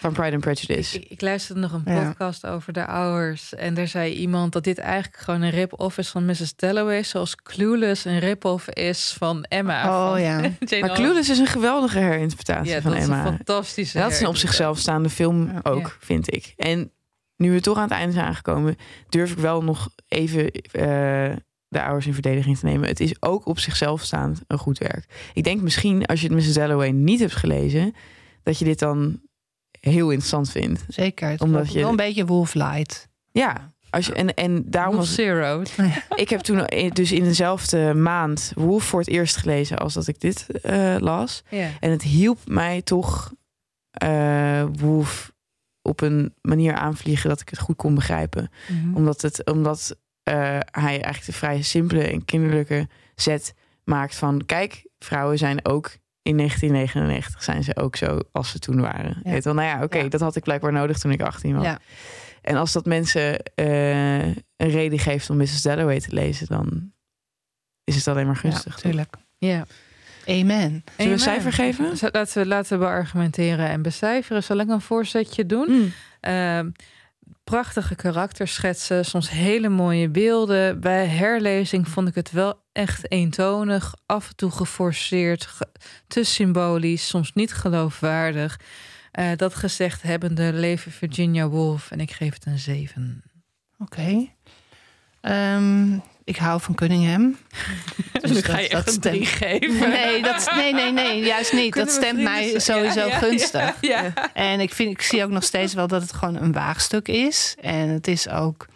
[0.01, 0.97] van Pride and Prejudice.
[1.01, 2.07] Ik, ik luisterde nog een Ja.
[2.07, 3.55] podcast over de ouders.
[3.55, 6.57] En daar zei iemand dat dit eigenlijk gewoon een rip-off is van Mrs.
[6.57, 7.03] Dalloway.
[7.03, 9.83] Zoals Clueless een rip-off is van Emma.
[10.05, 10.41] Oh van ja.
[10.61, 10.95] Jane maar.
[10.97, 13.23] Clueless is een geweldige herinterpretatie ja, van dat Emma.
[13.25, 15.93] is een fantastische dat is een op zichzelf staande film ook, Ja.
[16.01, 16.53] vind ik.
[16.57, 16.91] En
[17.37, 18.77] nu we toch aan het einde zijn aangekomen,
[19.09, 21.37] durf ik wel nog even eh,
[21.69, 22.89] de ouders in verdediging te nemen.
[22.89, 25.31] Het is ook op zichzelf staand een goed werk.
[25.35, 26.53] Ik denk misschien als je het Mrs.
[26.53, 27.95] Dalloway niet hebt gelezen,
[28.43, 29.21] dat je dit dan
[29.81, 30.85] heel interessant vindt.
[30.89, 31.29] Zeker.
[31.29, 33.09] Het Omdat je- wel een beetje Wolflight.
[33.33, 35.63] Ja, als je, en, en daarom Wolf was Zero.
[36.15, 40.07] ik heb toen in- dus in dezelfde maand Wolf voor het eerst gelezen als dat
[40.07, 41.43] ik dit eh, las.
[41.49, 41.69] Ja.
[41.81, 43.33] En het hielp mij toch
[43.91, 45.33] eh Wolf
[45.83, 48.51] op een manier aanvliegen dat ik het goed kon begrijpen.
[48.69, 48.95] Mhm.
[48.97, 50.35] Omdat, het, omdat eh,
[50.71, 53.55] hij eigenlijk de vrij simpele en kinderlijke zet
[53.85, 54.43] maakt van...
[54.47, 55.91] kijk, vrouwen zijn ook...
[56.23, 59.21] In 1999 zijn ze ook zo als ze toen waren.
[59.25, 59.41] Ja.
[59.41, 60.09] Wel, nou ja, oké, Ja.
[60.09, 61.65] dat had ik blijkbaar nodig toen ik 18 was.
[61.65, 61.79] Ja.
[62.43, 65.63] En als dat mensen eh, een reden geeft om Mrs.
[65.63, 66.93] Dalloway te lezen, dan
[67.85, 68.75] is het alleen maar gunstig.
[68.75, 69.15] Ja, tuurlijk.
[69.39, 69.67] Ja.
[70.27, 70.85] Amen.
[70.97, 71.93] Zullen we cijfer geven?
[72.13, 74.43] Laten we, laten we beargumenteren en becijferen.
[74.43, 75.67] Zal ik een voorzetje doen?
[75.71, 75.93] Mm.
[76.21, 76.71] Ehm,
[77.45, 80.81] prachtige karakterschetsen, soms hele mooie beelden.
[80.81, 85.73] Bij herlezing vond ik het wel echt eentonig, af en toe geforceerd, ge-
[86.09, 88.61] te symbolisch, soms niet geloofwaardig.
[89.13, 93.23] Eh, dat gezegd hebbende leven Virginia Woolf en ik geef het een 7.
[93.79, 94.27] Oké.
[95.21, 95.93] Ehm,
[96.25, 97.37] ik hou van Cunningham.
[98.21, 99.89] Dus nu ga je echt een drie geven.
[99.91, 101.71] Nee, dat, nee, nee, nee, juist niet.
[101.71, 102.61] Kunnen dat stemt mij zijn?
[102.61, 103.75] sowieso Ja, ja, gunstig.
[103.81, 104.13] Ja.
[104.35, 107.55] En ik, vind, ik zie ook nog steeds wel dat het gewoon een waagstuk is.
[107.61, 108.67] En het is ook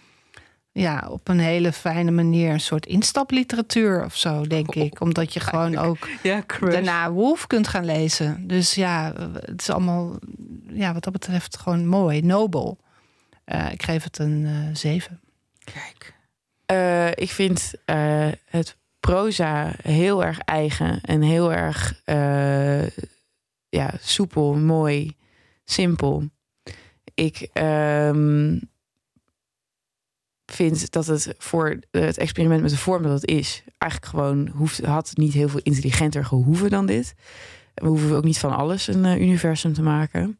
[0.74, 5.00] ja, op een hele fijne manier een soort instapliteratuur of zo, denk ik.
[5.00, 8.46] Omdat je gewoon ook ja daarna Wolf kunt gaan lezen.
[8.46, 10.18] Dus ja, het is allemaal,
[10.68, 12.78] ja, wat dat betreft gewoon mooi, nobel.
[13.44, 15.20] Eh, ik geef het een eh zeven.
[15.64, 16.14] Kijk.
[16.66, 22.86] Eh, ik vind eh, het proza heel erg eigen en heel erg eh,
[23.68, 25.16] ja, soepel, mooi,
[25.64, 26.28] simpel.
[27.14, 28.58] Ik ehm,
[30.54, 34.84] vind dat het voor het experiment met de vorm dat het is, eigenlijk gewoon hoeft,
[34.84, 37.14] had niet heel veel intelligenter gehoeven dan dit.
[37.74, 40.38] We hoeven ook niet van alles een eh, universum te maken.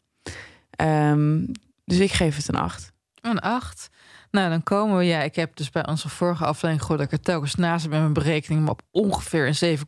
[0.71, 1.47] Ehm,
[1.85, 2.93] dus ik geef het een acht.
[3.21, 3.91] Een 8.
[4.31, 5.05] Nou, dan komen we.
[5.05, 7.99] Ja, ik heb dus bij onze vorige aflevering gehoord dat ik er telkens naast met
[7.99, 9.79] mijn berekening, maar op ongeveer een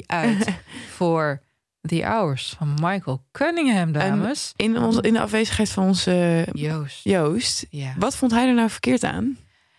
[0.00, 0.48] 7,3 uit
[0.96, 1.40] voor
[1.82, 4.52] The Hours van Michael Cunningham, dames.
[4.56, 7.00] In, ons, in de afwezigheid van onze Joost.
[7.04, 7.94] Joost, Ja.
[7.98, 9.38] wat vond hij er nou verkeerd aan?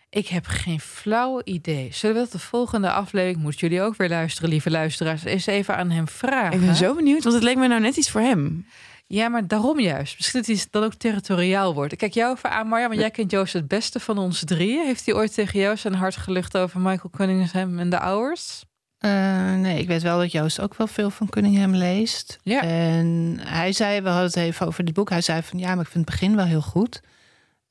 [0.10, 1.90] Ik heb geen flauw idee.
[1.94, 5.78] Zullen we dat de volgende aflevering, moeten jullie ook weer luisteren, lieve luisteraars, eens even
[5.78, 6.54] aan hem vragen?
[6.60, 8.66] Ik ben zo benieuwd, want het leek me nou net iets voor hem.
[9.08, 10.18] Ja, maar daarom juist.
[10.18, 11.96] Misschien dat hij dan ook territoriaal wordt.
[11.96, 14.86] Kijk jou even aan, Marja, want jij kent Joost het beste van ons drieën.
[14.86, 18.64] Heeft hij ooit tegen jou zijn hart gelucht over Michael Cunningham en de Hours?
[19.06, 22.40] Uh, nee, ik weet wel dat Joost ook wel veel van Cunningham leest.
[22.44, 22.62] Ja.
[22.62, 25.10] En hij zei, we hadden het even over dit boek.
[25.10, 27.02] Hij zei van ja, maar ik vind het begin wel heel goed.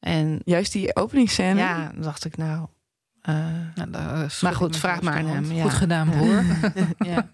[0.01, 1.61] En juist die openingsscène.
[1.61, 2.67] Ja, dacht ik nou.
[3.29, 3.35] Uh,
[3.75, 5.53] nou, maar goed, vraag maar aan hem.
[5.53, 5.63] Ja.
[5.63, 6.45] Goed gedaan, broer.
[7.13, 7.29] ja.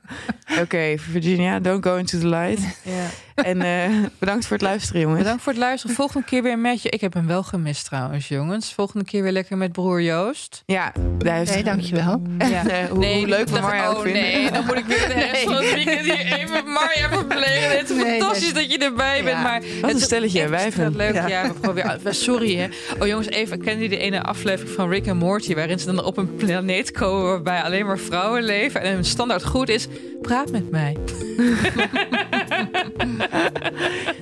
[0.51, 2.61] Oké, okay, Virginia, don't go into the light.
[2.83, 3.07] ja.
[3.35, 5.21] En uh, bedankt voor het luisteren, jongens.
[5.21, 5.97] Bedankt voor het luisteren.
[5.97, 6.89] Volgende keer weer met je.
[6.89, 8.73] Ik heb hem wel gemist trouwens, jongens.
[8.73, 10.63] Volgende keer weer lekker met broer Joost.
[10.67, 11.55] Ja, heeft...
[11.55, 12.23] Nee, dankjewel.
[12.39, 12.87] Ja.
[12.89, 15.55] Hoe, nee, hoe leuk van Marja oh, nee, dan moet ik weer de rest van
[15.55, 17.79] het weekend hier even Marja verplegen.
[17.79, 19.43] Het is nee, fantastisch dat je erbij bent.
[19.43, 21.29] Maar Wat een stelletje, wij vinden leuk.
[21.29, 22.15] Ja, we proberen...
[22.15, 22.69] Sorry, hè.
[22.99, 23.61] Oh, jongens, even.
[23.61, 25.55] Ken je de ene aflevering van Rick en Morty...
[25.55, 28.81] waarin ze dan op een planeet komen waarbij alleen maar vrouwen leven...
[28.81, 29.89] en een standaard goed is...
[30.23, 30.97] praat met mij.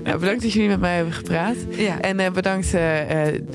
[0.04, 1.56] nou, bedankt dat jullie met mij hebben gepraat.
[1.70, 2.00] Ja.
[2.00, 3.00] En uh, bedankt uh,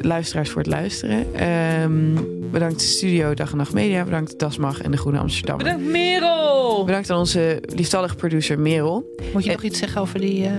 [0.01, 1.43] luisteraars voor het luisteren.
[1.81, 4.03] Um, bedankt Studio Dag en Nacht Media.
[4.03, 5.57] Bedankt Dasmag en de Groene Amsterdam.
[5.57, 6.85] Bedankt Merel.
[6.85, 9.15] Bedankt aan onze lieftallige producer Merel.
[9.33, 10.49] Moet je nog iets zeggen over die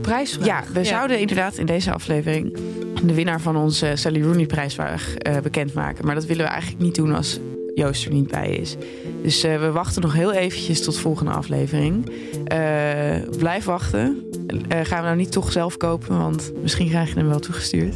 [0.00, 0.46] prijsvraag?
[0.46, 2.56] Ja, we zouden inderdaad in deze aflevering
[3.04, 6.06] de winnaar van onze Sally Rooney prijsvraag bekendmaken.
[6.06, 7.38] Maar dat willen we eigenlijk niet doen als
[7.74, 8.76] Joost er niet bij is.
[9.22, 12.08] Dus uh, we wachten nog heel eventjes tot volgende aflevering.
[12.08, 14.24] Uh, blijf wachten.
[14.68, 17.94] Gaan we nou niet toch zelf kopen, want misschien krijg je hem wel toegestuurd.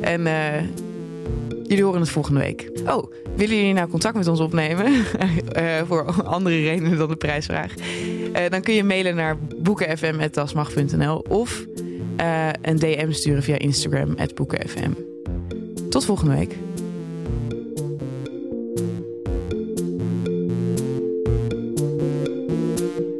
[0.00, 0.26] En
[1.66, 2.70] jullie horen het volgende week.
[2.86, 5.04] Oh, willen jullie nou contact met ons opnemen?
[5.88, 7.72] voor andere redenen dan de prijsvraag.
[8.48, 11.66] dan kun je mailen naar boekenfm.dasmag.nl of
[12.60, 14.90] een DM sturen via Instagram, boekenfm.
[15.90, 16.56] Tot volgende week.